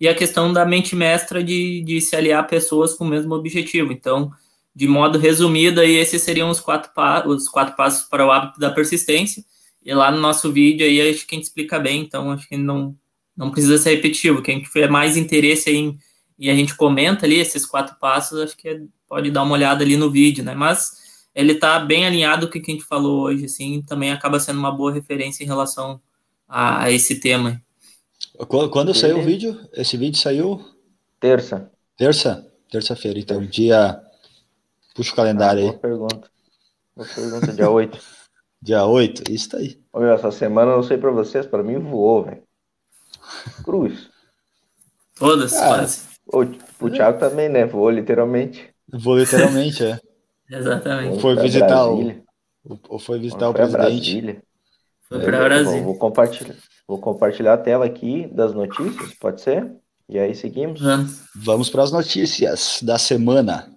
[0.00, 3.92] e a questão da mente mestra de, de se aliar pessoas com o mesmo objetivo.
[3.92, 4.30] Então,
[4.74, 6.90] de modo resumido, aí esses seriam os quatro,
[7.26, 9.44] os quatro passos para o hábito da persistência.
[9.84, 12.56] E lá no nosso vídeo aí acho que a gente explica bem, então acho que
[12.56, 12.96] não,
[13.36, 14.40] não precisa ser repetitivo.
[14.40, 15.98] Quem tiver mais interesse em
[16.38, 19.84] e a gente comenta ali esses quatro passos, acho que é, pode dar uma olhada
[19.84, 20.54] ali no vídeo, né?
[20.54, 20.92] Mas
[21.34, 24.58] ele está bem alinhado com o que a gente falou hoje, assim, também acaba sendo
[24.58, 26.00] uma boa referência em relação
[26.48, 27.60] a, a esse tema.
[28.48, 29.58] Quando, quando saiu o vídeo?
[29.72, 30.64] Esse vídeo saiu?
[31.18, 31.70] Terça.
[31.96, 32.46] Terça?
[32.70, 34.00] Terça-feira, então, dia...
[34.94, 35.78] Puxa o calendário ah, boa aí.
[35.78, 36.30] pergunta.
[36.96, 37.98] Boa pergunta, dia 8.
[38.60, 39.80] dia 8, isso aí.
[39.92, 42.42] Olha, essa semana, não sei para vocês, para mim voou, velho.
[43.62, 44.08] Cruz.
[45.14, 46.08] Todas, ah, quase.
[46.26, 46.40] O,
[46.86, 47.64] o Thiago também, né?
[47.66, 48.68] Voou literalmente.
[48.92, 50.00] Voou literalmente, é.
[50.50, 51.20] Exatamente.
[51.20, 52.22] Foi visitar o,
[52.88, 53.86] ou foi visitar o presidente.
[53.86, 54.42] Brasília.
[55.08, 55.82] Foi para Brasília.
[55.82, 59.70] Vou, vou, compartilhar, vou compartilhar a tela aqui das notícias, pode ser?
[60.08, 60.80] E aí seguimos?
[60.80, 63.72] Vamos, Vamos para as notícias da semana.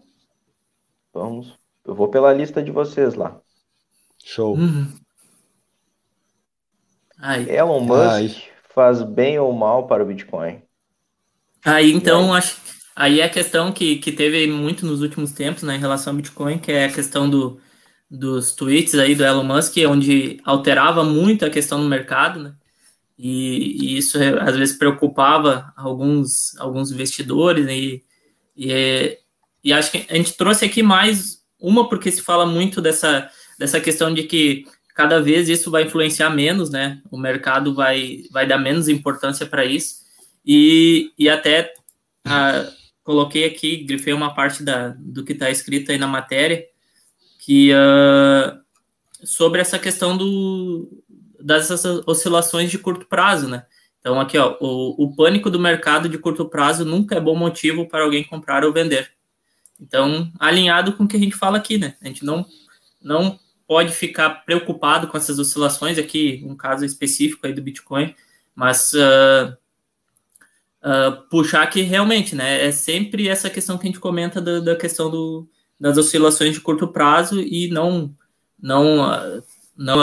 [1.13, 1.53] Vamos.
[1.85, 3.39] Eu vou pela lista de vocês lá.
[4.23, 4.55] Show.
[4.55, 4.87] Uhum.
[7.47, 8.35] Elon Musk Ai.
[8.73, 10.61] faz bem ou mal para o Bitcoin?
[11.63, 12.59] Aí então acho
[12.95, 16.17] Aí é a questão que, que teve muito nos últimos tempos né, em relação ao
[16.17, 17.59] Bitcoin, que é a questão do,
[18.09, 22.55] dos tweets aí do Elon Musk, onde alterava muito a questão do mercado, né?
[23.17, 28.03] E, e isso às vezes preocupava alguns, alguns investidores, né, e,
[28.55, 29.17] e,
[29.63, 33.79] e acho que a gente trouxe aqui mais uma porque se fala muito dessa, dessa
[33.79, 37.01] questão de que cada vez isso vai influenciar menos, né?
[37.09, 40.03] O mercado vai, vai dar menos importância para isso.
[40.45, 41.73] E, e até
[43.03, 46.65] coloquei aqui, grifei uma parte da, do que está escrito aí na matéria,
[47.39, 48.59] que uh,
[49.25, 51.03] sobre essa questão do,
[51.39, 51.69] das
[52.07, 53.65] oscilações de curto prazo, né?
[53.99, 57.87] Então, aqui, ó, o, o pânico do mercado de curto prazo nunca é bom motivo
[57.87, 59.11] para alguém comprar ou vender.
[59.79, 61.95] Então, alinhado com o que a gente fala aqui, né?
[62.01, 62.45] A gente não,
[63.01, 68.13] não pode ficar preocupado com essas oscilações, aqui um caso específico aí do Bitcoin,
[68.53, 69.55] mas uh,
[70.83, 74.75] uh, puxar que realmente, né, é sempre essa questão que a gente comenta da, da
[74.75, 75.47] questão do,
[75.79, 78.13] das oscilações de curto prazo e não,
[78.61, 79.43] não, uh,
[79.77, 79.97] não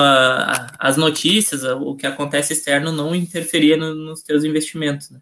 [0.79, 5.21] as notícias, o que acontece externo não interferia no, nos teus investimentos, né?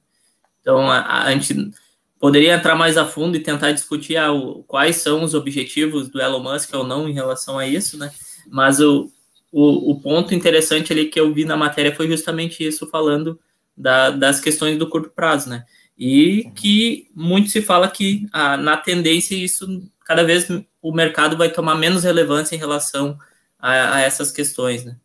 [0.61, 1.71] Então, a, a gente
[2.19, 4.29] poderia entrar mais a fundo e tentar discutir ah,
[4.67, 8.11] quais são os objetivos do Elon Musk ou não em relação a isso, né?
[8.51, 9.11] Mas o,
[9.53, 13.39] o, o ponto interessante ali que eu vi na matéria foi justamente isso, falando
[13.79, 15.65] da, das questões do curto prazo, né?
[15.97, 20.49] E que muito se fala que ah, na tendência isso cada vez
[20.83, 23.19] o mercado vai tomar menos relevância em relação
[23.59, 24.97] a, a essas questões, né?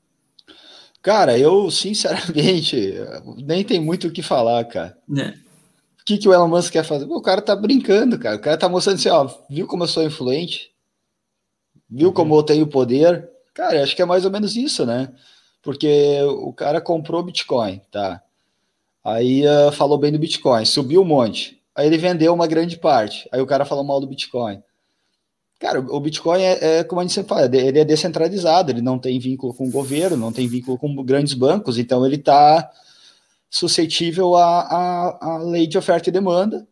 [1.01, 2.93] Cara, eu sinceramente
[3.45, 4.97] nem tem muito o que falar, cara.
[5.17, 5.29] É.
[5.99, 7.05] O que, que o Elon Musk quer fazer?
[7.05, 8.35] o cara tá brincando, cara.
[8.35, 10.71] O cara tá mostrando assim, ó, viu como eu sou influente?
[11.89, 12.13] Viu uhum.
[12.13, 13.29] como eu tenho poder?
[13.53, 15.13] Cara, acho que é mais ou menos isso, né?
[15.61, 18.21] Porque o cara comprou Bitcoin, tá?
[19.03, 21.61] Aí uh, falou bem do Bitcoin, subiu um monte.
[21.75, 23.27] Aí ele vendeu uma grande parte.
[23.31, 24.61] Aí o cara falou mal do Bitcoin.
[25.59, 28.99] Cara, o Bitcoin é, é como a gente sempre fala, ele é descentralizado, ele não
[28.99, 32.69] tem vínculo com o governo, não tem vínculo com grandes bancos, então ele está
[33.49, 36.67] suscetível à, lei de oferta e demanda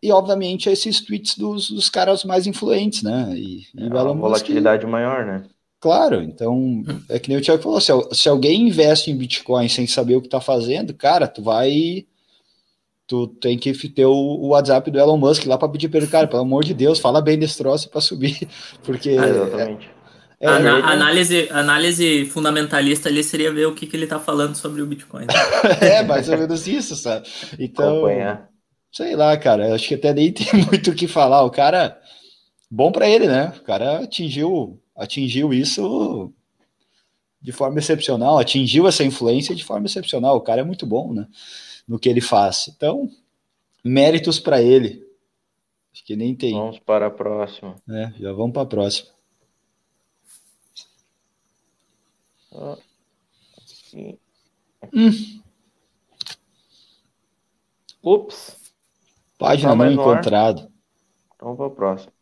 [0.00, 3.32] e, obviamente, a esses tweets dos, dos caras mais influentes, né?
[3.34, 4.90] E, é uma volatilidade que...
[4.90, 5.44] maior, né?
[5.80, 9.86] Claro, então é que nem o Thiago falou: se, se alguém investe em Bitcoin sem
[9.86, 12.06] saber o que está fazendo, cara, tu vai.
[13.06, 16.08] Tu tem que ter o, o WhatsApp do Elon Musk lá para pedir para ele,
[16.08, 18.48] cara, pelo amor de Deus, fala bem desse troço para subir,
[18.82, 19.10] porque.
[19.10, 19.96] Ah, exatamente.
[20.40, 20.68] É, é, a, ele...
[20.68, 25.26] análise, análise fundamentalista ali seria ver o que, que ele está falando sobre o Bitcoin.
[25.80, 27.28] é, mais ou menos isso, sabe?
[27.58, 28.48] Então, Acompanhar.
[28.90, 31.42] sei lá, cara, acho que até nem tem muito o que falar.
[31.44, 31.96] O cara,
[32.70, 33.52] bom para ele, né?
[33.56, 36.32] O cara atingiu atingiu isso
[37.40, 40.36] de forma excepcional, atingiu essa influência de forma excepcional.
[40.36, 41.28] O cara é muito bom, né?
[41.86, 42.68] No que ele faz.
[42.68, 43.08] Então,
[43.84, 45.06] méritos para ele.
[45.92, 46.52] Acho que nem tem.
[46.52, 47.76] Vamos para a próxima.
[47.88, 49.10] É, já vamos para a próxima.
[54.92, 55.40] Hum.
[58.02, 58.56] Ups.
[59.38, 60.70] Página não encontrado.
[61.34, 62.15] Então para a próxima.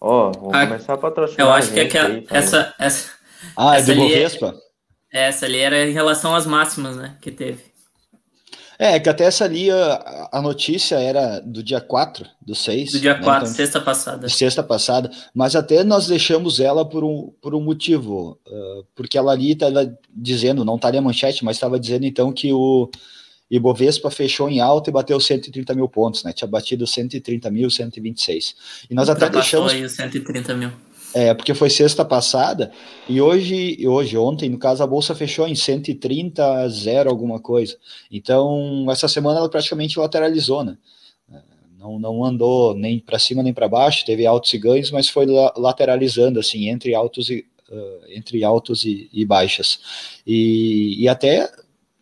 [0.00, 1.46] Ó, oh, vou a, começar a patrocinar.
[1.46, 3.10] Eu acho que aquela, aí, essa, essa.
[3.56, 4.54] Ah, essa é do Bovespa?
[5.12, 7.16] É, essa ali era em relação às máximas, né?
[7.20, 7.68] Que teve.
[8.78, 12.92] É, que até essa ali, a, a notícia era do dia 4, do 6.
[12.92, 13.24] Do dia né?
[13.24, 14.28] 4, então, sexta passada.
[14.28, 19.32] Sexta passada, mas até nós deixamos ela por um, por um motivo, uh, porque ela
[19.32, 22.88] ali estava dizendo, não estaria manchete, mas estava dizendo então que o,
[23.50, 26.32] e Bovespa fechou em alta e bateu 130 mil pontos, né?
[26.32, 28.54] Tinha batido 130 mil, 126.
[28.90, 29.72] E nós até deixamos.
[29.72, 30.70] Aí 130 mil.
[31.14, 32.70] É, porque foi sexta passada,
[33.08, 37.78] e hoje, hoje, ontem, no caso, a bolsa fechou em 130, zero alguma coisa.
[38.10, 40.76] Então, essa semana ela praticamente lateralizou, né?
[41.78, 45.26] Não, não andou nem para cima nem para baixo, teve altos e ganhos, mas foi
[45.56, 49.78] lateralizando, assim, entre altos e, uh, entre altos e, e baixas.
[50.26, 51.48] E, e até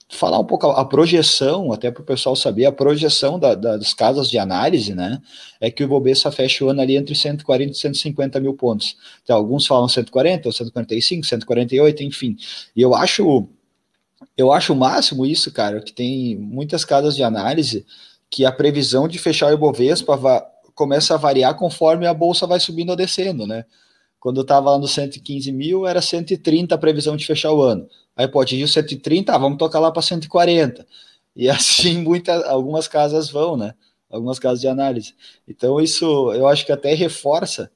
[0.09, 3.93] falar um pouco a, projeção, até para o pessoal saber, a projeção da, da, das
[3.93, 5.21] casas de análise, né,
[5.61, 8.97] é que o Bovespa fecha o ano ali entre 140 e 150 mil pontos.
[9.23, 12.37] Então, alguns falam 140, 145, 148, enfim.
[12.75, 13.49] E eu acho,
[14.37, 17.85] eu acho o máximo isso, cara, que tem muitas casas de análise
[18.31, 20.17] que a previsão de fechar o Ibovespa
[20.75, 23.65] começa a variar conforme a bolsa vai subindo ou descendo, né?
[24.19, 27.89] Quando estava lá no 115 mil, era 130 a previsão de fechar o ano.
[28.17, 30.87] Aí pode atingir 130, ah, vamos tocar lá para 140.
[31.35, 33.75] E assim muitas, algumas casas vão, né?
[34.11, 35.15] Algumas casas de análise.
[35.47, 37.71] Então isso eu acho que até reforça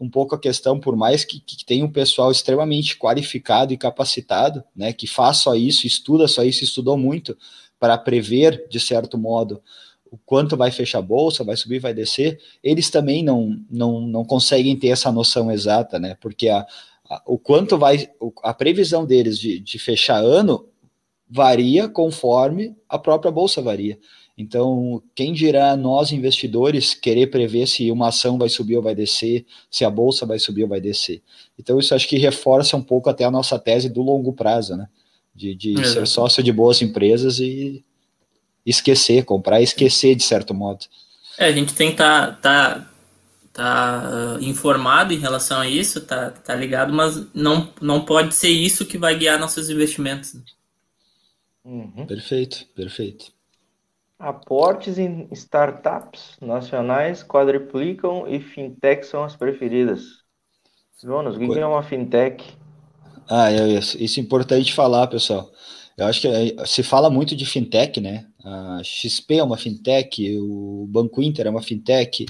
[0.00, 4.62] um pouco a questão, por mais que, que tenha um pessoal extremamente qualificado e capacitado,
[4.74, 7.36] né, que faz só isso, estuda só isso, estudou muito
[7.80, 9.60] para prever, de certo modo,
[10.10, 14.24] o quanto vai fechar a bolsa, vai subir, vai descer, eles também não, não, não
[14.24, 16.16] conseguem ter essa noção exata, né?
[16.20, 16.66] Porque a,
[17.26, 18.08] o quanto vai,
[18.42, 20.66] a previsão deles de, de fechar ano
[21.28, 23.98] varia conforme a própria bolsa varia.
[24.36, 29.44] Então, quem dirá nós investidores querer prever se uma ação vai subir ou vai descer,
[29.68, 31.22] se a bolsa vai subir ou vai descer.
[31.58, 34.88] Então, isso acho que reforça um pouco até a nossa tese do longo prazo, né?
[35.34, 37.84] De, de ser sócio de boas empresas e
[38.70, 40.84] esquecer, comprar e esquecer de certo modo.
[41.38, 42.88] É, a gente tem que estar tá, tá,
[43.52, 48.50] tá uh, informado em relação a isso, tá, tá ligado, mas não, não pode ser
[48.50, 50.34] isso que vai guiar nossos investimentos.
[51.64, 52.06] Uhum.
[52.06, 53.32] Perfeito, perfeito.
[54.18, 60.24] Aportes em startups nacionais quadriplicam e fintechs são as preferidas.
[61.00, 62.44] Jonas, o que é uma fintech?
[63.28, 65.52] Ah, é, isso é importante falar, pessoal.
[65.98, 68.24] Eu acho que é, se fala muito de fintech, né?
[68.44, 72.24] A XP é uma fintech, o Banco Inter é uma fintech,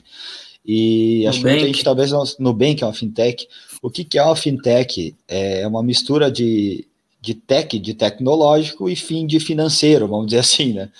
[0.65, 3.47] e acho que muita gente talvez no Nubank é uma fintech.
[3.81, 5.15] O que, que é uma fintech?
[5.29, 6.87] É uma mistura de,
[7.21, 10.91] de tech, de tecnológico e fim de financeiro, vamos dizer assim, né?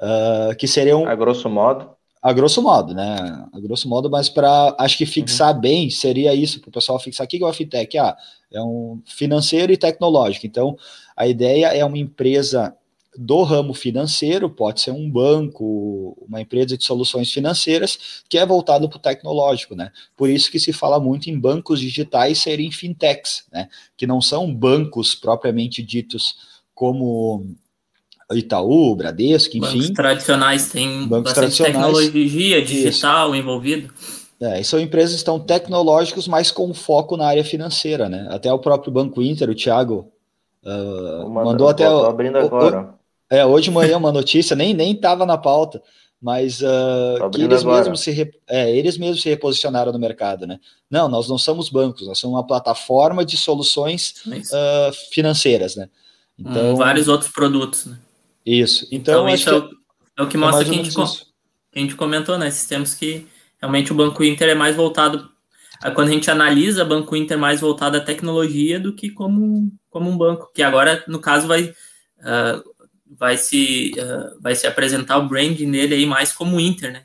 [0.00, 1.06] uh, que seriam.
[1.06, 1.90] A grosso modo.
[2.22, 3.46] A grosso modo, né?
[3.52, 5.60] A grosso modo, mas para acho que fixar uhum.
[5.60, 7.96] bem seria isso, para o pessoal fixar aqui que é o fintech.
[7.98, 8.16] Ah,
[8.52, 10.46] é um financeiro e tecnológico.
[10.46, 10.76] Então,
[11.16, 12.76] a ideia é uma empresa
[13.18, 18.88] do ramo financeiro, pode ser um banco, uma empresa de soluções financeiras, que é voltado
[18.88, 19.90] para o tecnológico, né?
[20.16, 23.68] Por isso que se fala muito em bancos digitais serem fintechs, né?
[23.96, 26.36] Que não são bancos propriamente ditos
[26.74, 27.46] como
[28.32, 29.78] Itaú, Bradesco, enfim.
[29.78, 33.36] Bancos tradicionais têm bancos bastante tecnologia digital Isso.
[33.36, 33.94] envolvido.
[34.38, 38.26] É, são empresas que estão tecnológicos, mas com foco na área financeira, né?
[38.28, 40.12] Até o próprio Banco Inter, o Thiago,
[40.66, 41.86] uh, mandou até.
[41.86, 42.82] Tô abrindo agora.
[42.82, 45.82] O, é, hoje de manhã uma notícia, nem nem estava na pauta,
[46.20, 50.58] mas uh, que eles mesmos, se, é, eles mesmos se reposicionaram no mercado, né?
[50.90, 55.88] Não, nós não somos bancos, nós somos uma plataforma de soluções uh, financeiras, né?
[56.38, 57.98] Então, hum, vários outros produtos, né?
[58.44, 58.86] Isso.
[58.90, 59.70] Então, então isso é o,
[60.18, 62.48] é o, que é mostra que a, gente, que a gente comentou, né?
[62.48, 63.26] Esses tempos que
[63.60, 65.28] realmente o Banco Inter é mais voltado.
[65.94, 70.16] Quando a gente analisa Banco Inter mais voltado à tecnologia do que como, como um
[70.16, 72.86] banco, que agora, no caso, vai, uh,
[73.18, 77.04] vai, se, uh, vai se apresentar o branding dele aí mais como Inter, né?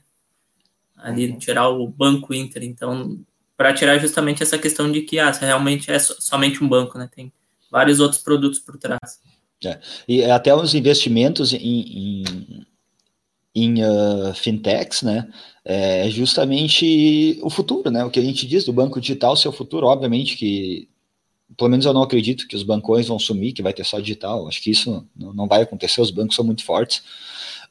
[0.95, 2.63] Ali, tirar o Banco Inter.
[2.63, 3.19] Então,
[3.57, 7.09] para tirar justamente essa questão de que ah, realmente é somente um banco, né?
[7.13, 7.31] Tem
[7.71, 9.19] vários outros produtos por trás.
[9.63, 9.79] É.
[10.07, 12.65] E até os investimentos em, em,
[13.53, 15.27] em uh, fintechs, né?
[15.63, 18.03] É justamente o futuro, né?
[18.03, 20.89] O que a gente diz do banco digital ser o futuro, obviamente que
[21.57, 24.47] pelo menos eu não acredito que os bancões vão sumir, que vai ter só digital.
[24.47, 27.03] Acho que isso não vai acontecer, os bancos são muito fortes.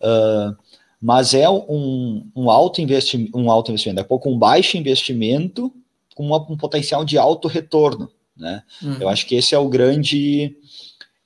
[0.00, 0.56] Uh,
[1.00, 5.72] mas é um, um, alto investimento, um alto investimento, é pouco um baixo investimento
[6.14, 8.10] com uma, um potencial de alto retorno.
[8.36, 8.62] Né?
[8.82, 8.96] Uhum.
[9.00, 10.54] Eu acho que esse é o grande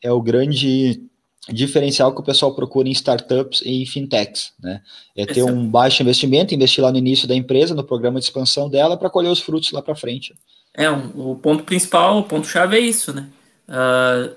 [0.01, 1.03] é o grande
[1.49, 4.81] diferencial que o pessoal procura em startups e em fintechs, né?
[5.17, 8.69] É ter um baixo investimento, investir lá no início da empresa, no programa de expansão
[8.69, 10.35] dela, para colher os frutos lá para frente.
[10.73, 13.29] É, um, o ponto principal, o ponto-chave é isso, né?
[13.69, 14.35] Uh,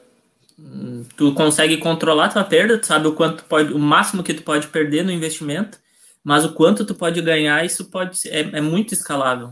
[1.15, 4.67] tu consegue controlar tua perda, tu sabe o quanto pode, o máximo que tu pode
[4.67, 5.79] perder no investimento,
[6.23, 9.51] mas o quanto tu pode ganhar, isso pode ser, é, é muito escalável.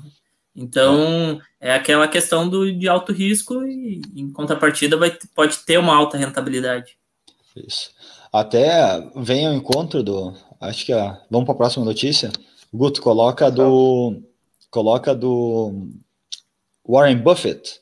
[0.55, 5.95] Então, é aquela questão do, de alto risco e, em contrapartida, vai, pode ter uma
[5.95, 6.97] alta rentabilidade.
[7.55, 7.91] Isso.
[8.31, 10.33] Até vem ao encontro do.
[10.59, 10.93] Acho que.
[10.93, 12.31] A, vamos para a próxima notícia.
[12.73, 14.21] Guto, coloca do.
[14.69, 15.89] Coloca do
[16.87, 17.79] Warren Buffett,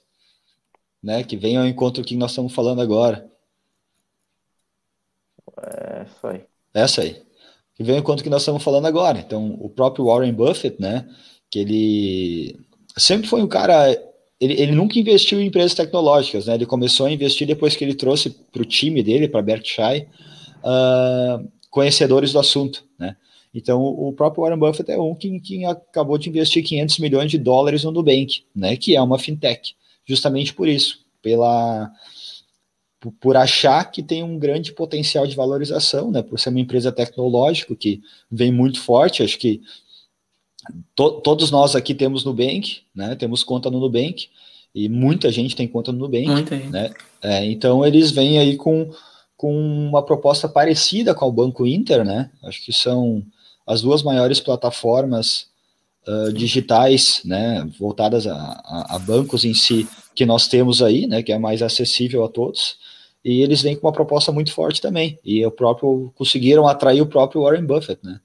[1.01, 1.23] né?
[1.23, 3.29] Que vem ao encontro que nós estamos falando agora.
[5.61, 6.45] É isso aí.
[6.73, 7.23] Essa aí.
[7.75, 9.17] Que vem ao encontro que nós estamos falando agora.
[9.19, 11.07] Então, o próprio Warren Buffett, né?
[11.53, 12.59] que ele
[12.97, 13.95] sempre foi um cara.
[14.43, 16.55] Ele, ele nunca investiu em empresas tecnológicas, né?
[16.55, 20.07] Ele começou a investir depois que ele trouxe para o time dele, para Berkshire,
[20.59, 23.15] uh, conhecedores do assunto, né?
[23.53, 27.37] Então, o próprio Warren Buffett é um que, que, acabou de investir 500 milhões de
[27.37, 28.75] dólares no Nubank, né?
[28.75, 29.75] Que é uma fintech,
[30.05, 31.89] justamente por isso, pela
[33.19, 36.21] por achar que tem um grande potencial de valorização, né?
[36.21, 39.61] Por ser uma empresa tecnológica que vem muito forte, acho que
[40.95, 43.15] to, todos nós aqui temos Nubank, né?
[43.15, 44.27] Temos conta no Nubank
[44.73, 46.91] e muita gente tem conta no Nubank, muita né?
[47.21, 48.89] É, então eles vêm aí com,
[49.37, 52.29] com uma proposta parecida com o Banco Inter, né?
[52.43, 53.23] Acho que são
[53.65, 55.47] as duas maiores plataformas
[56.07, 57.67] uh, digitais, né?
[57.79, 61.23] Voltadas a, a, a, bancos em si que nós temos aí, né?
[61.23, 62.77] Que é mais acessível a todos.
[63.23, 65.17] E eles vêm com uma proposta muito forte também.
[65.23, 68.19] E o próprio conseguiram atrair o próprio Warren Buffett, né?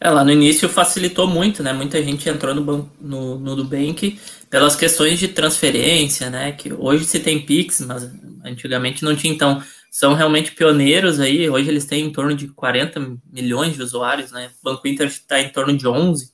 [0.00, 1.74] É, lá no início facilitou muito, né?
[1.74, 6.52] Muita gente entrou no, no, no Nubank pelas questões de transferência, né?
[6.52, 8.10] Que hoje se tem Pix, mas
[8.42, 9.34] antigamente não tinha.
[9.34, 11.50] Então, são realmente pioneiros aí.
[11.50, 14.50] Hoje eles têm em torno de 40 milhões de usuários, né?
[14.62, 16.32] O Banco Inter está em torno de 11.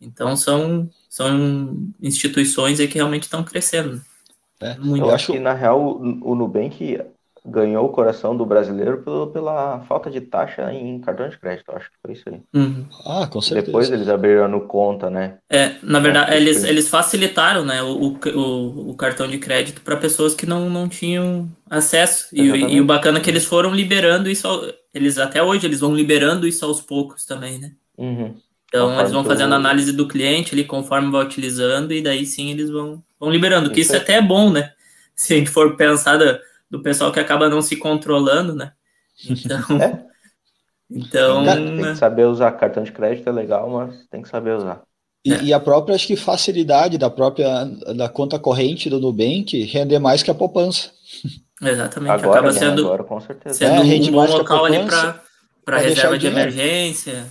[0.00, 4.02] Então são, são instituições aí que realmente estão crescendo.
[4.60, 6.98] É, eu acho que na real o Nubank
[7.44, 11.70] ganhou o coração do brasileiro pelo, pela falta de taxa em cartão de crédito.
[11.72, 12.40] Acho que foi isso aí.
[12.54, 12.86] Uhum.
[13.06, 13.66] Ah, com certeza.
[13.66, 15.38] Depois eles abriram no conta, né?
[15.50, 19.96] É, na verdade, é, eles, eles facilitaram né, o, o, o cartão de crédito para
[19.96, 22.28] pessoas que não, não tinham acesso.
[22.32, 24.46] E, e, o bacana é que eles foram liberando isso.
[24.92, 27.72] Eles até hoje eles vão liberando isso aos poucos também, né?
[27.96, 28.34] Uhum.
[28.68, 32.50] Então conforme eles vão fazendo análise do cliente ali conforme vai utilizando, e daí sim
[32.50, 33.70] eles vão, vão liberando.
[33.70, 34.72] Que isso, isso até é bom, né?
[35.14, 36.38] Se a gente for pensar da,
[36.70, 38.72] do pessoal que acaba não se controlando, né?
[39.28, 39.58] Então.
[39.80, 40.04] é.
[40.90, 41.44] Então.
[41.44, 44.82] Tem que saber usar cartão de crédito é legal, mas tem que saber usar.
[45.24, 45.42] E, é.
[45.42, 47.64] e, a própria, acho que facilidade da própria
[47.96, 50.90] da conta corrente do Nubank render mais que a poupança.
[51.60, 52.12] Exatamente.
[52.12, 53.54] Agora, acaba sendo, agora, com certeza.
[53.56, 54.78] sendo é, um bom local ali
[55.64, 57.26] para reserva de emergência.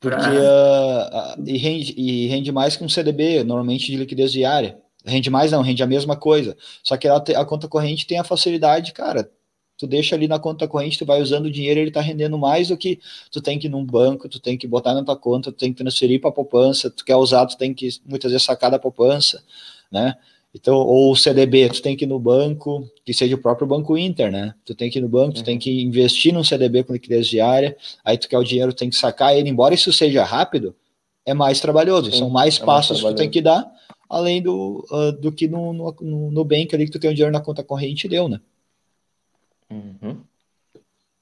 [0.00, 1.36] Porque pra...
[1.36, 4.78] uh, e, rende, e rende mais que um CDB, normalmente de liquidez diária.
[5.04, 6.56] Rende mais não, rende a mesma coisa.
[6.82, 9.30] Só que ela, a conta corrente tem a facilidade, cara.
[9.76, 12.68] Tu deixa ali na conta corrente, tu vai usando o dinheiro, ele tá rendendo mais
[12.68, 12.98] do que
[13.30, 15.72] tu tem que ir num banco, tu tem que botar na tua conta, tu tem
[15.72, 19.42] que transferir para poupança, tu quer usar, tu tem que muitas vezes sacar da poupança,
[19.90, 20.16] né?
[20.52, 23.96] Então, ou o CDB, tu tem que ir no banco, que seja o próprio Banco
[23.96, 24.52] Inter, né?
[24.64, 25.60] Tu tem que ir no banco, tu tem uhum.
[25.60, 29.36] que investir num CDB com liquidez diária, aí tu quer o dinheiro, tem que sacar
[29.36, 30.74] ele, embora isso seja rápido,
[31.28, 33.70] é mais trabalhoso, Sim, são mais é passos mais que tu tem que dar,
[34.08, 37.32] além do, uh, do que no, no, no Nubank ali que tu tem o dinheiro
[37.32, 38.40] na conta corrente e deu, né?
[39.70, 40.22] Uhum.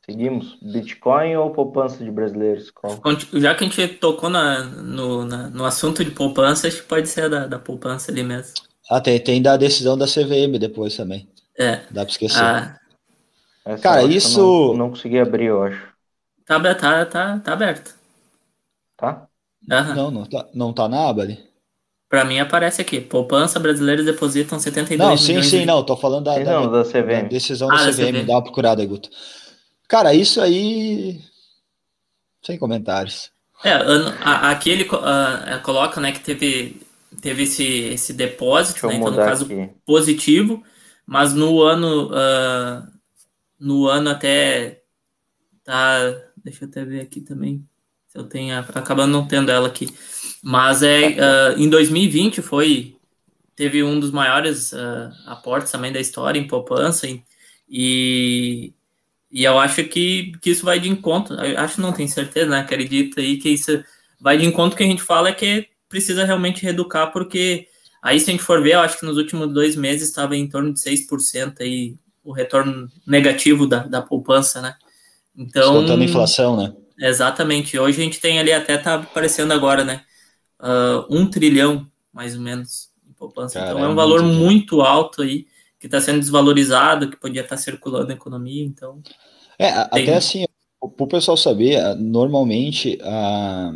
[0.05, 0.57] Seguimos.
[0.63, 2.71] Bitcoin ou poupança de brasileiros?
[2.71, 2.97] Qual?
[3.35, 7.09] Já que a gente tocou na, no, na, no assunto de poupança, acho que pode
[7.09, 8.55] ser da, da poupança ali mesmo.
[8.89, 11.29] Ah, tem, tem da decisão da CVM depois também.
[11.59, 11.81] É.
[11.91, 12.41] Dá pra esquecer.
[12.41, 12.79] Ah.
[13.83, 14.39] Cara, isso.
[14.39, 15.93] Não, não, consegui abrir, eu acho.
[16.45, 17.97] Tá, tá, tá, tá aberto.
[18.97, 19.27] Tá?
[19.69, 19.95] Uhum.
[19.95, 21.39] Não, não tá, não tá na aba ali.
[22.09, 25.67] Para mim aparece aqui, poupança brasileiros depositam 72 Não, sim, sim, de...
[25.67, 27.23] não, tô falando da, da, não, da, CVM.
[27.23, 29.11] da decisão ah, da CVM, CVM, dá uma procurada aí, Guto.
[29.89, 31.21] Cara, isso aí
[32.47, 33.33] sem comentários.
[33.65, 33.73] É,
[34.23, 36.81] aqui ele uh, coloca, né, que teve
[37.21, 39.71] teve esse, esse depósito, né, então no caso aqui.
[39.85, 40.63] positivo,
[41.05, 42.87] mas no ano uh,
[43.59, 44.83] no ano até
[45.65, 45.99] tá,
[46.37, 47.67] deixa eu até ver aqui também,
[48.17, 49.89] eu tenho acabando não tendo ela aqui.
[50.43, 52.97] Mas é, uh, em 2020 foi
[53.55, 57.09] teve um dos maiores uh, aportes também da história em poupança
[57.69, 58.73] e,
[59.33, 62.61] e, eu acho que, que isso vai de encontro, eu acho não tenho certeza, né?
[62.61, 63.83] Acredito aí que isso
[64.21, 67.67] vai de encontro que a gente fala é que precisa realmente reeducar, porque
[68.03, 70.49] aí se a gente for ver, eu acho que nos últimos dois meses estava em
[70.49, 74.77] torno de 6% aí o retorno negativo da, da poupança, né?
[75.37, 75.75] Então.
[75.75, 76.73] Contando inflação, né?
[76.99, 77.79] Exatamente.
[77.79, 80.03] Hoje a gente tem ali, até tá aparecendo agora, né?
[80.61, 83.59] uh, um trilhão, mais ou menos, em poupança.
[83.59, 85.47] Caramba, então é um valor muito, muito alto aí,
[85.79, 89.03] que está sendo desvalorizado, que podia estar tá circulando na economia, então...
[89.59, 90.03] É, tem...
[90.03, 90.45] até assim,
[90.81, 93.73] para o pessoal saber, normalmente a,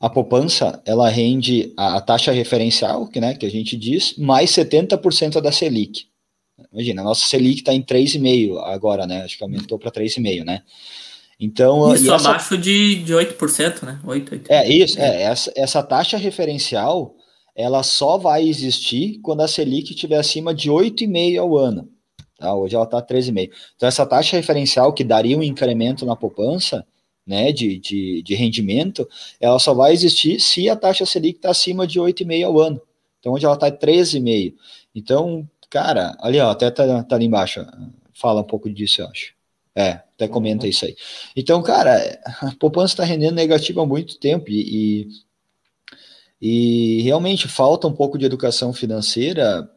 [0.00, 4.50] a poupança, ela rende a, a, taxa referencial, que, né, que a gente diz, mais
[4.50, 6.08] 70% da Selic.
[6.72, 9.22] Imagina, a nossa Selic está em 3,5 agora, né?
[9.22, 10.62] Acho que aumentou para 3,5, né?
[11.40, 12.28] Então, isso essa...
[12.28, 13.98] abaixo de, de 8%, né?
[14.04, 17.16] 8, 8, é isso, é, essa, essa taxa referencial
[17.56, 21.88] ela só vai existir quando a Selic estiver acima de 8,5 ao ano.
[22.38, 22.54] Tá?
[22.54, 23.50] Hoje ela está 13,5.
[23.76, 26.86] Então, essa taxa referencial que daria um incremento na poupança,
[27.26, 29.06] né, de, de, de rendimento,
[29.38, 32.80] ela só vai existir se a taxa Selic está acima de 8,5 ao ano.
[33.18, 34.54] Então, hoje ela está 13,5.
[34.94, 37.64] Então, cara, ali, ó, até tá, tá ali embaixo,
[38.14, 39.34] fala um pouco disso, eu acho.
[39.74, 40.70] É, até comenta uhum.
[40.70, 40.96] isso aí.
[41.36, 45.06] Então, cara, a poupança está rendendo negativo há muito tempo e,
[46.42, 49.68] e, e, realmente falta um pouco de educação financeira,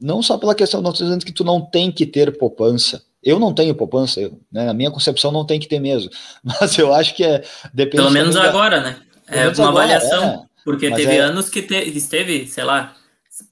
[0.00, 3.02] não só pela questão, não estou dizendo que tu não tem que ter poupança.
[3.22, 6.10] Eu não tenho poupança, eu, né, na minha concepção não tem que ter mesmo,
[6.42, 7.42] mas eu acho que é...
[7.90, 8.96] Pelo menos agora, né?
[9.26, 11.20] É uma agora, avaliação, é, porque teve é...
[11.20, 12.96] anos que, te, que esteve, sei lá,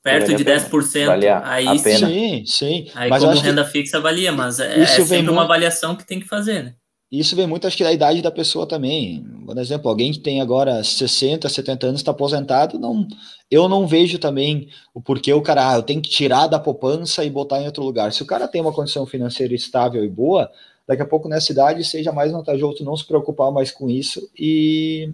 [0.02, 1.06] perto de 10%.
[1.06, 2.86] Valia aí sim, sim.
[2.94, 3.70] Aí mas como renda que...
[3.70, 5.32] fixa valia, mas é, é sempre muito...
[5.32, 6.74] uma avaliação que tem que fazer, né?
[7.10, 9.24] Isso vem muito, acho que, da idade da pessoa também.
[9.46, 13.06] Por exemplo, alguém que tem agora 60, 70 anos, está aposentado, não,
[13.48, 17.24] eu não vejo também o porquê o cara, ah, eu tenho que tirar da poupança
[17.24, 18.12] e botar em outro lugar.
[18.12, 20.50] Se o cara tem uma condição financeira estável e boa,
[20.86, 25.12] daqui a pouco nessa idade seja mais vantajoso não se preocupar mais com isso e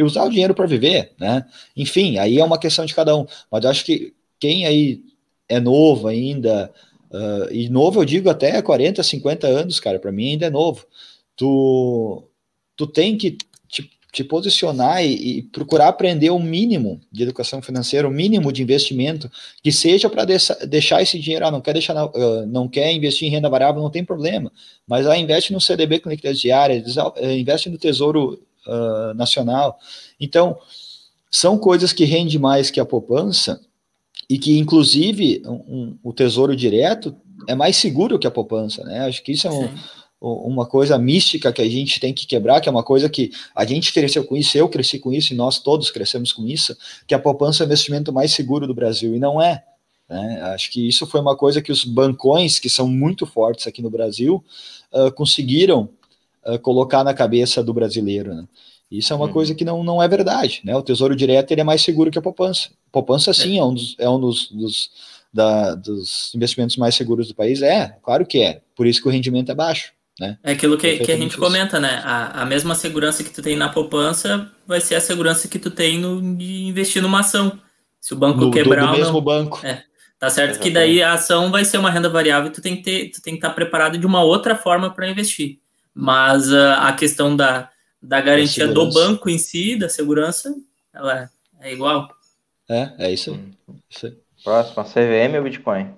[0.00, 1.44] usar o dinheiro para viver, né?
[1.76, 3.26] Enfim, aí é uma questão de cada um.
[3.50, 5.02] Mas eu acho que quem aí
[5.48, 6.72] é novo ainda,
[7.14, 10.84] Uh, e novo, eu digo até 40, 50 anos, cara, para mim ainda é novo.
[11.36, 12.24] Tu,
[12.74, 13.38] tu tem que
[13.68, 18.64] te, te posicionar e, e, procurar aprender o mínimo de educação financeira, o mínimo de
[18.64, 19.30] investimento,
[19.62, 20.24] que seja para
[20.66, 23.90] deixar esse dinheiro, ah, não quer deixar, uh, não quer investir em renda variável, não
[23.90, 24.50] tem problema,
[24.84, 26.82] mas lá investe no CDB com liquidez diária,
[27.16, 29.78] eh, investe no Tesouro uh, Nacional.
[30.18, 30.58] Então,
[31.30, 33.60] são coisas que rendem mais que a poupança,
[34.28, 37.14] e que, inclusive, um, um, o tesouro direto
[37.48, 39.00] é mais seguro que a poupança, né?
[39.00, 39.68] Acho que isso é um,
[40.20, 43.64] uma coisa mística que a gente tem que quebrar, que é uma coisa que a
[43.64, 47.14] gente cresceu com isso, eu cresci com isso e nós todos crescemos com isso, que
[47.14, 49.62] a poupança é o investimento mais seguro do Brasil, e não é.
[50.08, 50.40] Né?
[50.54, 53.90] Acho que isso foi uma coisa que os bancões, que são muito fortes aqui no
[53.90, 54.42] Brasil,
[54.92, 55.90] uh, conseguiram
[56.46, 58.34] uh, colocar na cabeça do brasileiro.
[58.34, 58.44] Né?
[58.90, 59.32] Isso é uma uhum.
[59.32, 60.76] coisa que não, não é verdade, né?
[60.76, 62.70] O Tesouro Direto ele é mais seguro que a poupança.
[62.92, 64.90] Poupança, sim, é, é um, dos, é um dos, dos,
[65.32, 67.62] da, dos investimentos mais seguros do país.
[67.62, 68.60] É, claro que é.
[68.76, 69.92] Por isso que o rendimento é baixo.
[70.20, 70.38] Né?
[70.44, 71.40] É aquilo que, que a gente isso.
[71.40, 72.00] comenta, né?
[72.04, 75.70] A, a mesma segurança que tu tem na poupança vai ser a segurança que tu
[75.70, 77.58] tem no, de investir numa ação.
[78.00, 78.86] Se o banco no, quebrar.
[78.86, 79.60] Do, do mesmo banco.
[79.64, 79.82] É.
[80.18, 82.82] Tá certo que daí a ação vai ser uma renda variável e tu tem que
[82.82, 85.58] ter, tu tem que estar preparado de uma outra forma para investir.
[85.94, 87.70] Mas uh, a questão da,
[88.02, 90.54] da garantia do banco em si, da segurança,
[90.92, 91.30] ela
[91.60, 92.08] é igual.
[92.68, 93.76] É, é isso aí.
[93.88, 94.18] Isso aí.
[94.42, 95.94] Próximo, CVM ou Bitcoin?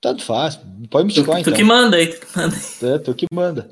[0.00, 0.60] Tanto faz.
[0.90, 1.42] Põe Bitcoin.
[1.42, 1.54] Tu, tu então.
[1.54, 2.94] que manda aí, tu que manda aí.
[2.94, 3.70] É, tu que manda.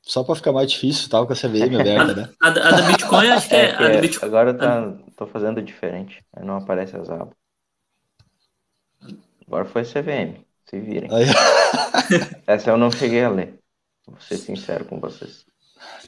[0.00, 2.28] Só para ficar mais difícil, tava com a CVM aberta, né?
[2.40, 3.70] A, a, da Bitcoin, acho que é.
[3.70, 4.28] é, que Bitcoin...
[4.28, 6.24] Agora tá, tô fazendo diferente.
[6.32, 7.34] Aí não aparece as abas.
[9.46, 10.45] Agora foi CVM.
[10.68, 11.08] Se virem.
[12.46, 13.58] Essa eu não cheguei a ler.
[14.06, 15.44] Vou ser sincero com vocês.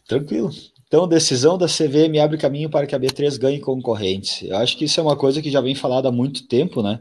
[0.06, 0.50] Tranquilo.
[0.86, 4.42] Então, decisão da CVM abre caminho para que a B3 ganhe concorrentes.
[4.42, 7.00] Eu acho que isso é uma coisa que já vem falada há muito tempo, né?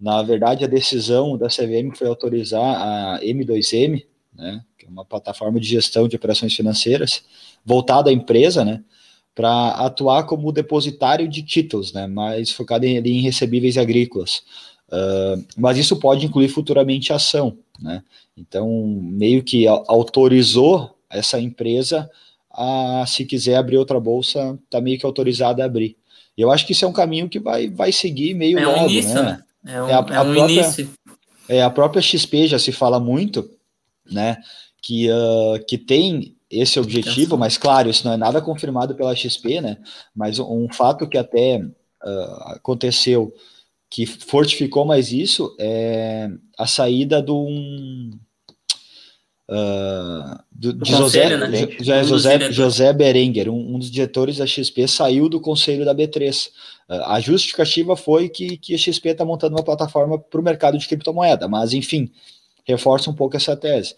[0.00, 4.02] Na verdade, a decisão da CVM foi autorizar a M2M,
[4.34, 7.22] né, que é uma plataforma de gestão de operações financeiras,
[7.62, 8.82] voltada à empresa, né,
[9.34, 14.42] para atuar como depositário de títulos, né, mais focado em, em recebíveis agrícolas.
[14.92, 18.02] Uh, mas isso pode incluir futuramente ação, né?
[18.36, 18.68] Então,
[19.00, 22.10] meio que autorizou essa empresa
[22.50, 25.96] a, se quiser abrir outra bolsa, está meio que autorizada a abrir.
[26.36, 28.88] Eu acho que isso é um caminho que vai, vai seguir meio é logo, um
[28.88, 29.22] início, né?
[29.62, 29.74] né?
[29.74, 30.90] É, um, é, a, é um própria, início.
[31.48, 33.50] É, a própria XP já se fala muito,
[34.10, 34.38] né?
[34.82, 39.60] Que, uh, que tem esse objetivo, mas claro, isso não é nada confirmado pela XP,
[39.60, 39.76] né?
[40.14, 43.32] Mas um, fato que até uh, aconteceu
[43.90, 48.10] que fortificou mais isso é a saída do um,
[49.50, 51.68] uh, do, de José, né?
[52.04, 56.48] José, José Berenguer, um, um, dos diretores da XP, saiu do conselho da B3.
[56.48, 56.52] Uh,
[56.88, 60.78] ah, a justificativa foi que, que a XP está montando uma plataforma para o mercado
[60.78, 62.12] de criptomoeda, mas enfim,
[62.64, 63.96] reforça um pouco essa tese.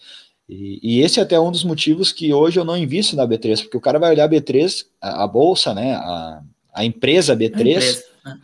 [0.48, 3.62] E, e, esse é até um dos motivos que hoje eu não invisto na B3,
[3.62, 6.42] porque o cara vai olhar a B3, a, a bolsa, né, a,
[6.74, 8.04] a empresa B3, a empresa.
[8.24, 8.38] Né?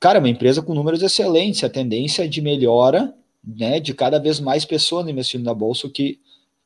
[0.00, 3.14] Cara, uma empresa com números excelentes, a tendência é de melhora,
[3.46, 6.18] né, de cada vez mais pessoas investindo na bolsa, o que,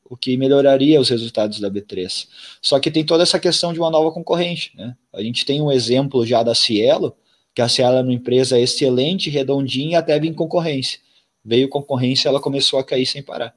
[0.09, 2.27] o que melhoraria os resultados da B3.
[2.61, 4.95] Só que tem toda essa questão de uma nova concorrente, né?
[5.13, 7.15] A gente tem um exemplo já da Cielo,
[7.53, 10.99] que a Cielo é uma empresa excelente, redondinha, até vir concorrência.
[11.43, 13.53] Veio concorrência, ela começou a cair sem parar.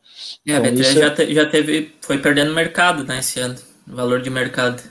[0.47, 0.99] É, então, a B3 isso...
[0.99, 3.57] já, te, já teve, foi perdendo mercado, né, esse ano,
[3.87, 4.83] valor de mercado.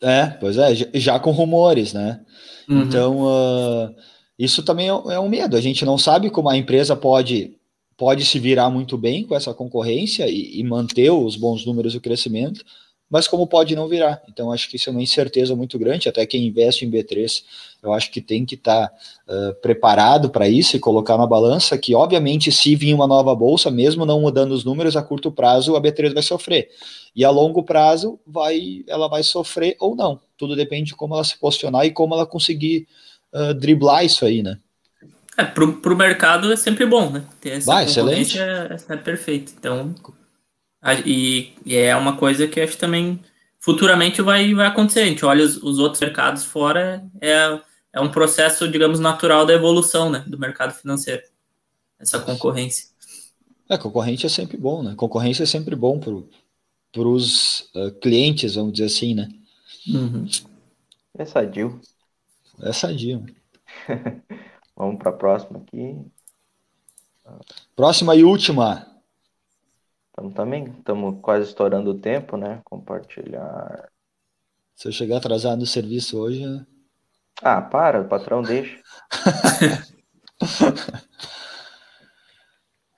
[0.00, 2.20] É, pois é, já, já com rumores, né?
[2.68, 2.82] Uhum.
[2.82, 3.94] Então, uh,
[4.38, 5.56] isso também é, é um medo.
[5.56, 7.56] A gente não sabe como a empresa pode
[7.96, 11.98] pode se virar muito bem com essa concorrência e, e, manter os bons números e
[11.98, 12.64] o crescimento,
[13.08, 14.20] mas como pode não virar.
[14.28, 16.08] Então, acho que isso é uma incerteza muito grande.
[16.08, 17.44] Até quem investe em B3,
[17.82, 18.94] eu acho que tem que estar tá,
[19.28, 23.70] uh, preparado para isso e colocar na balança que, obviamente, se vir uma nova bolsa,
[23.70, 26.70] mesmo não mudando os números, a curto prazo a B3 vai sofrer.
[27.14, 30.18] E a longo prazo, vai, ela vai sofrer ou não.
[30.36, 32.88] Tudo depende de como ela se posicionar e como ela conseguir
[33.34, 34.58] uh, driblar isso aí, né?
[35.36, 37.24] É, pro, pro mercado é sempre bom, né?
[37.40, 38.38] Ter essa Vai, excelente.
[38.38, 39.52] É, é, perfeito.
[39.58, 39.94] Então,
[40.80, 43.20] a, e, e, é uma coisa que acho que também
[43.58, 45.00] futuramente vai, vai acontecer.
[45.00, 47.58] A gente olha os, os outros mercados fora, é,
[47.92, 50.24] é um processo, digamos, natural da evolução, né?
[50.26, 51.22] Do mercado financeiro.
[51.98, 52.88] Essa concorrência.
[53.68, 54.94] É, concorrente é sempre bom, né?
[54.96, 59.28] Concorrência é sempre bom para os uh, clientes, vamos dizer assim, né?
[59.88, 60.26] Uhum.
[61.16, 61.80] É sadio.
[62.62, 63.24] É sadio.
[64.76, 65.96] Vamos para a próxima aqui.
[67.74, 68.86] Próxima e última.
[70.08, 72.60] Estamos também, estamos quase estourando o tempo, né?
[72.64, 73.88] Compartilhar.
[74.74, 76.44] Se eu chegar atrasado no serviço hoje.
[77.42, 78.80] Ah, para, o patrão deixa.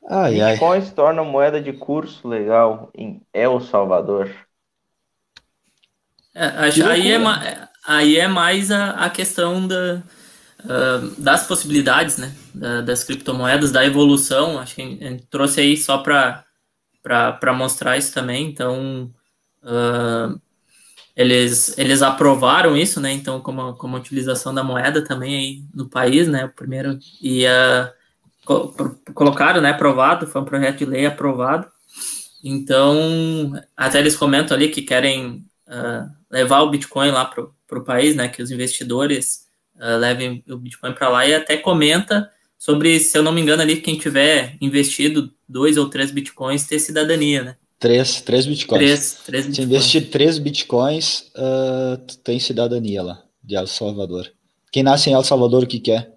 [0.09, 0.83] Ai, Bitcoin ai.
[0.83, 4.31] se torna moeda de curso legal em El Salvador.
[6.33, 7.19] É, acho, aí, é,
[7.87, 10.03] aí é mais a, a questão da,
[10.65, 12.35] uh, das possibilidades, né?
[12.55, 14.59] Da, das criptomoedas, da evolução.
[14.59, 18.49] Acho que trouxe aí só para mostrar isso também.
[18.49, 19.11] Então,
[19.63, 20.41] uh,
[21.15, 23.13] eles, eles aprovaram isso, né?
[23.13, 26.45] Então, como, como utilização da moeda também aí no país, né?
[26.45, 26.99] O primeiro.
[27.23, 27.91] E uh,
[29.15, 31.67] colocaram, né, aprovado, foi um projeto de lei aprovado.
[32.45, 38.15] Então, até eles comentam ali que querem uh, levar o Bitcoin lá para o país,
[38.15, 39.47] né, que os investidores
[39.77, 43.63] uh, levem o Bitcoin para lá e até comenta sobre, se eu não me engano
[43.63, 47.57] ali, quem tiver investido dois ou três Bitcoins ter cidadania, né?
[47.79, 48.79] Três, três Bitcoins.
[48.79, 49.57] Três, três bitcoins.
[49.57, 54.33] Se investir três Bitcoins, uh, tem cidadania lá, de El Salvador.
[54.73, 56.17] Quem nasce em El Salvador, o que quer?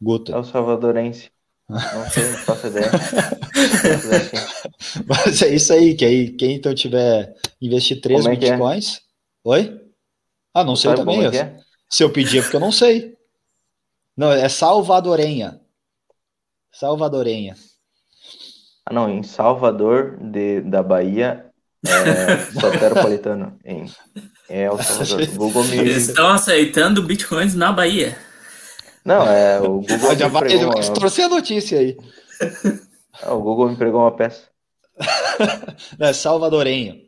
[0.00, 0.32] Guta.
[0.32, 1.30] É o salvadorense.
[1.68, 2.90] Não sei, não faço ideia.
[5.06, 8.96] Mas é isso aí, que aí quem então tiver investir 3 é, é bitcoins.
[8.96, 9.00] É?
[9.44, 9.80] Oi?
[10.54, 11.24] Ah, não, sei também.
[11.24, 11.56] É é?
[11.88, 13.14] Se eu pedir é porque eu não sei.
[14.16, 15.60] Não, é salvadorenha.
[16.70, 17.56] Salvadorenha.
[18.84, 21.46] Ah, não, em Salvador de, da Bahia
[21.86, 23.58] é soteropolitano.
[23.64, 23.90] Em,
[24.48, 25.26] é o Salvador.
[25.36, 25.78] Google me...
[25.78, 28.18] Eles estão aceitando bitcoins na Bahia.
[29.04, 30.16] Não, é o Google.
[30.16, 31.96] já vai, ele vai trouxe a notícia aí.
[33.22, 34.48] Ah, o Google me pregou uma peça.
[35.98, 37.02] Não, é salvadorenho.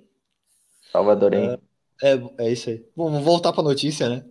[0.91, 1.59] Salvadorenho.
[2.03, 2.85] É, é, é isso aí.
[2.97, 4.25] vamos voltar para a notícia, né?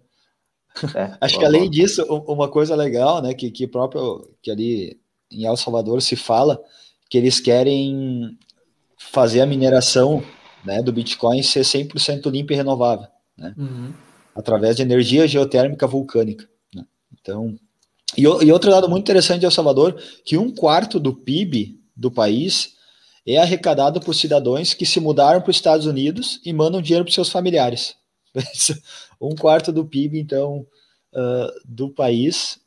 [0.95, 4.99] É, Acho que além disso, uma coisa legal, né, que, que próprio que ali
[5.32, 6.61] em El Salvador se fala
[7.09, 8.38] que eles querem
[8.97, 10.24] fazer a mineração
[10.64, 13.07] né, do Bitcoin ser 100% limpa e renovável,
[13.38, 13.53] né?
[13.57, 13.93] Uhum.
[14.36, 16.49] Através de energia geotérmica vulcânica.
[17.24, 17.58] Então,
[18.18, 19.96] e, e outro lado muito interessante de El Salvador,
[20.26, 22.74] que um quarto do PIB do país
[23.26, 27.14] é arrecadado por cidadãos que se mudaram para os Estados Unidos e mandam dinheiro para
[27.14, 27.96] seus familiares.
[29.22, 30.66] um quarto do PIB, então,
[31.14, 32.60] uh, do país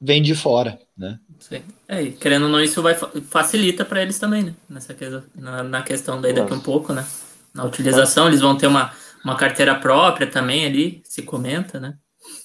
[0.00, 1.18] vem de fora, né?
[1.38, 1.62] Sim.
[1.86, 4.54] É, querendo ou não, isso vai facilita para eles também, né?
[4.68, 7.06] Nessa questão, na, na questão daí daqui um pouco, né?
[7.54, 8.92] Na utilização, eles vão ter uma,
[9.24, 11.96] uma carteira própria também ali, se comenta, né?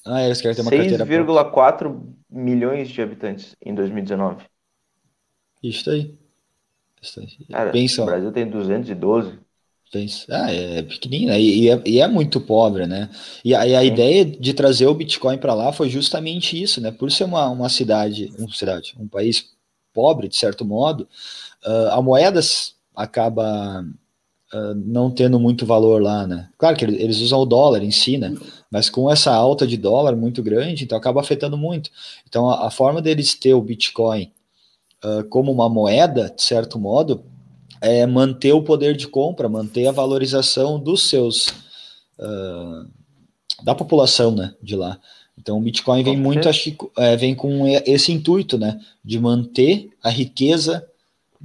[0.05, 4.45] Ah, eles querem ter uma 6, carteira 6,4 milhões de habitantes em 2019.
[5.63, 6.15] Isso aí.
[7.01, 7.27] Isso aí.
[7.51, 9.39] Cara, Pensa, o Brasil tem 212.
[9.91, 10.25] Pensa.
[10.29, 11.39] Ah, é pequenininho, né?
[11.39, 13.09] E, é, e é muito pobre, né?
[13.43, 16.91] E a, e a ideia de trazer o Bitcoin para lá foi justamente isso, né?
[16.91, 19.55] Por ser uma, uma cidade, uma cidade, um país
[19.93, 21.07] pobre, de certo modo,
[21.65, 22.41] uh, a moeda
[22.95, 23.85] acaba
[24.53, 26.49] uh, não tendo muito valor lá, né?
[26.57, 28.35] Claro que eles usam o dólar em si, né?
[28.71, 31.89] Mas com essa alta de dólar muito grande, então acaba afetando muito.
[32.27, 34.31] Então a, a forma deles ter o Bitcoin
[35.03, 37.23] uh, como uma moeda, de certo modo,
[37.81, 41.47] é manter o poder de compra, manter a valorização dos seus
[42.19, 42.87] uh,
[43.63, 44.99] da população, né, de lá.
[45.37, 49.89] Então o Bitcoin vem muito, acho que, é, vem com esse intuito, né, de manter
[50.01, 50.85] a riqueza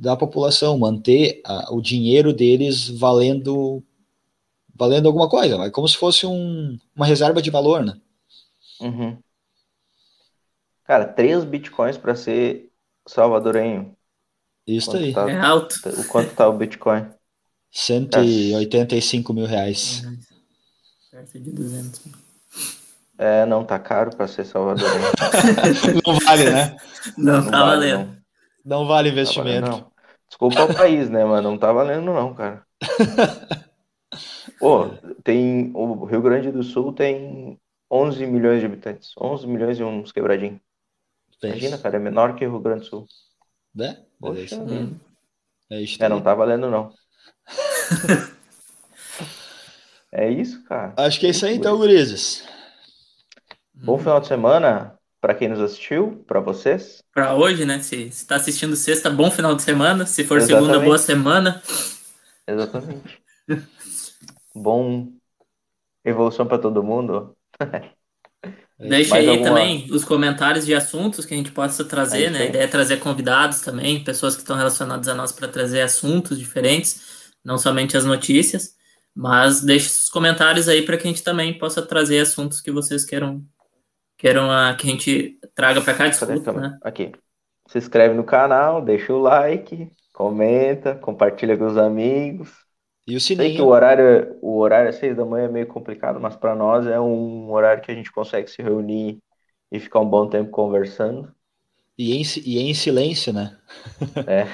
[0.00, 3.82] da população, manter a, o dinheiro deles valendo
[4.74, 8.00] valendo alguma coisa, é como se fosse um, uma reserva de valor, né?
[8.80, 9.18] Uhum.
[10.84, 12.70] Cara, três bitcoins para ser
[13.06, 13.94] salvadorenho.
[14.66, 15.12] Isso aí.
[15.12, 15.76] Tá, é alto.
[16.00, 17.06] O quanto tá o bitcoin?
[17.70, 20.02] 185 mil reais.
[21.10, 22.14] Perto de 200 mil.
[23.18, 25.04] É, não, tá caro para ser salvadorenho.
[26.06, 26.76] não vale, né?
[27.18, 28.22] Não, não tá vale, valendo.
[28.64, 28.78] Não.
[28.80, 29.66] não vale investimento.
[29.66, 29.89] Tá valendo,
[30.30, 31.50] Desculpa o país, né, mano?
[31.50, 32.64] Não tá valendo, não, cara.
[34.60, 34.86] Pô,
[35.24, 35.72] tem.
[35.74, 37.60] O Rio Grande do Sul tem
[37.90, 39.12] 11 milhões de habitantes.
[39.20, 40.60] 11 milhões e uns quebradinhos.
[41.42, 43.06] Imagina, cara, é menor que o Rio Grande do Sul.
[43.74, 44.04] Né?
[44.20, 44.96] Poxa, hum.
[45.68, 46.92] é, isso é, não tá valendo, não.
[50.12, 50.94] é isso, cara.
[50.96, 52.46] Acho que é isso aí, então, gurizes.
[53.74, 57.02] Bom final de semana para quem nos assistiu, para vocês.
[57.14, 57.80] Para hoje, né?
[57.80, 60.06] Se está assistindo sexta, bom final de semana.
[60.06, 60.66] Se for Exatamente.
[60.66, 61.62] segunda, boa semana.
[62.46, 63.22] Exatamente.
[64.54, 65.12] bom
[66.04, 67.36] evolução para todo mundo.
[68.78, 69.46] Deixa aí alguma...
[69.46, 72.40] também os comentários de assuntos que a gente possa trazer, né?
[72.40, 76.38] A ideia é trazer convidados também, pessoas que estão relacionadas a nós para trazer assuntos
[76.38, 78.74] diferentes, não somente as notícias,
[79.14, 83.04] mas deixe os comentários aí para que a gente também possa trazer assuntos que vocês
[83.04, 83.44] queiram
[84.20, 86.78] queiram a, que a gente traga para cá, desculpa, né?
[86.82, 87.12] Aqui.
[87.66, 92.50] Se inscreve no canal, deixa o like, comenta, compartilha com os amigos.
[93.06, 93.48] E o sininho.
[93.48, 96.54] Sei que o horário, o horário às seis da manhã é meio complicado, mas para
[96.54, 99.18] nós é um horário que a gente consegue se reunir
[99.72, 101.32] e ficar um bom tempo conversando.
[101.96, 103.56] E em, e em silêncio, né?
[104.26, 104.44] É.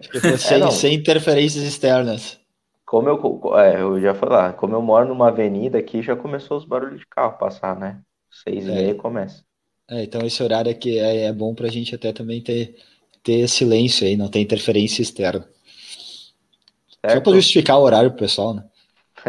[0.38, 2.40] sem, é, sem interferências externas.
[2.86, 6.56] Como eu, é, eu já falei lá, como eu moro numa avenida aqui, já começou
[6.56, 8.00] os barulhos de carro passar, né?
[8.32, 8.70] Seis é.
[8.70, 9.44] e meia começa.
[9.90, 12.76] É, então esse horário aqui é, é bom para a gente até também ter,
[13.22, 15.46] ter silêncio aí, não ter interferência externa.
[17.00, 17.14] Certo.
[17.14, 18.64] Só para justificar o horário pro pessoal, né?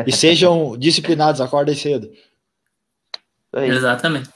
[0.07, 2.11] E sejam disciplinados, acordem cedo.
[3.53, 4.29] Exatamente.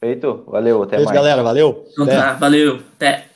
[0.00, 1.14] Feito, valeu, até Feito, mais.
[1.14, 1.86] galera, valeu.
[1.92, 3.29] Então, tá, valeu, até.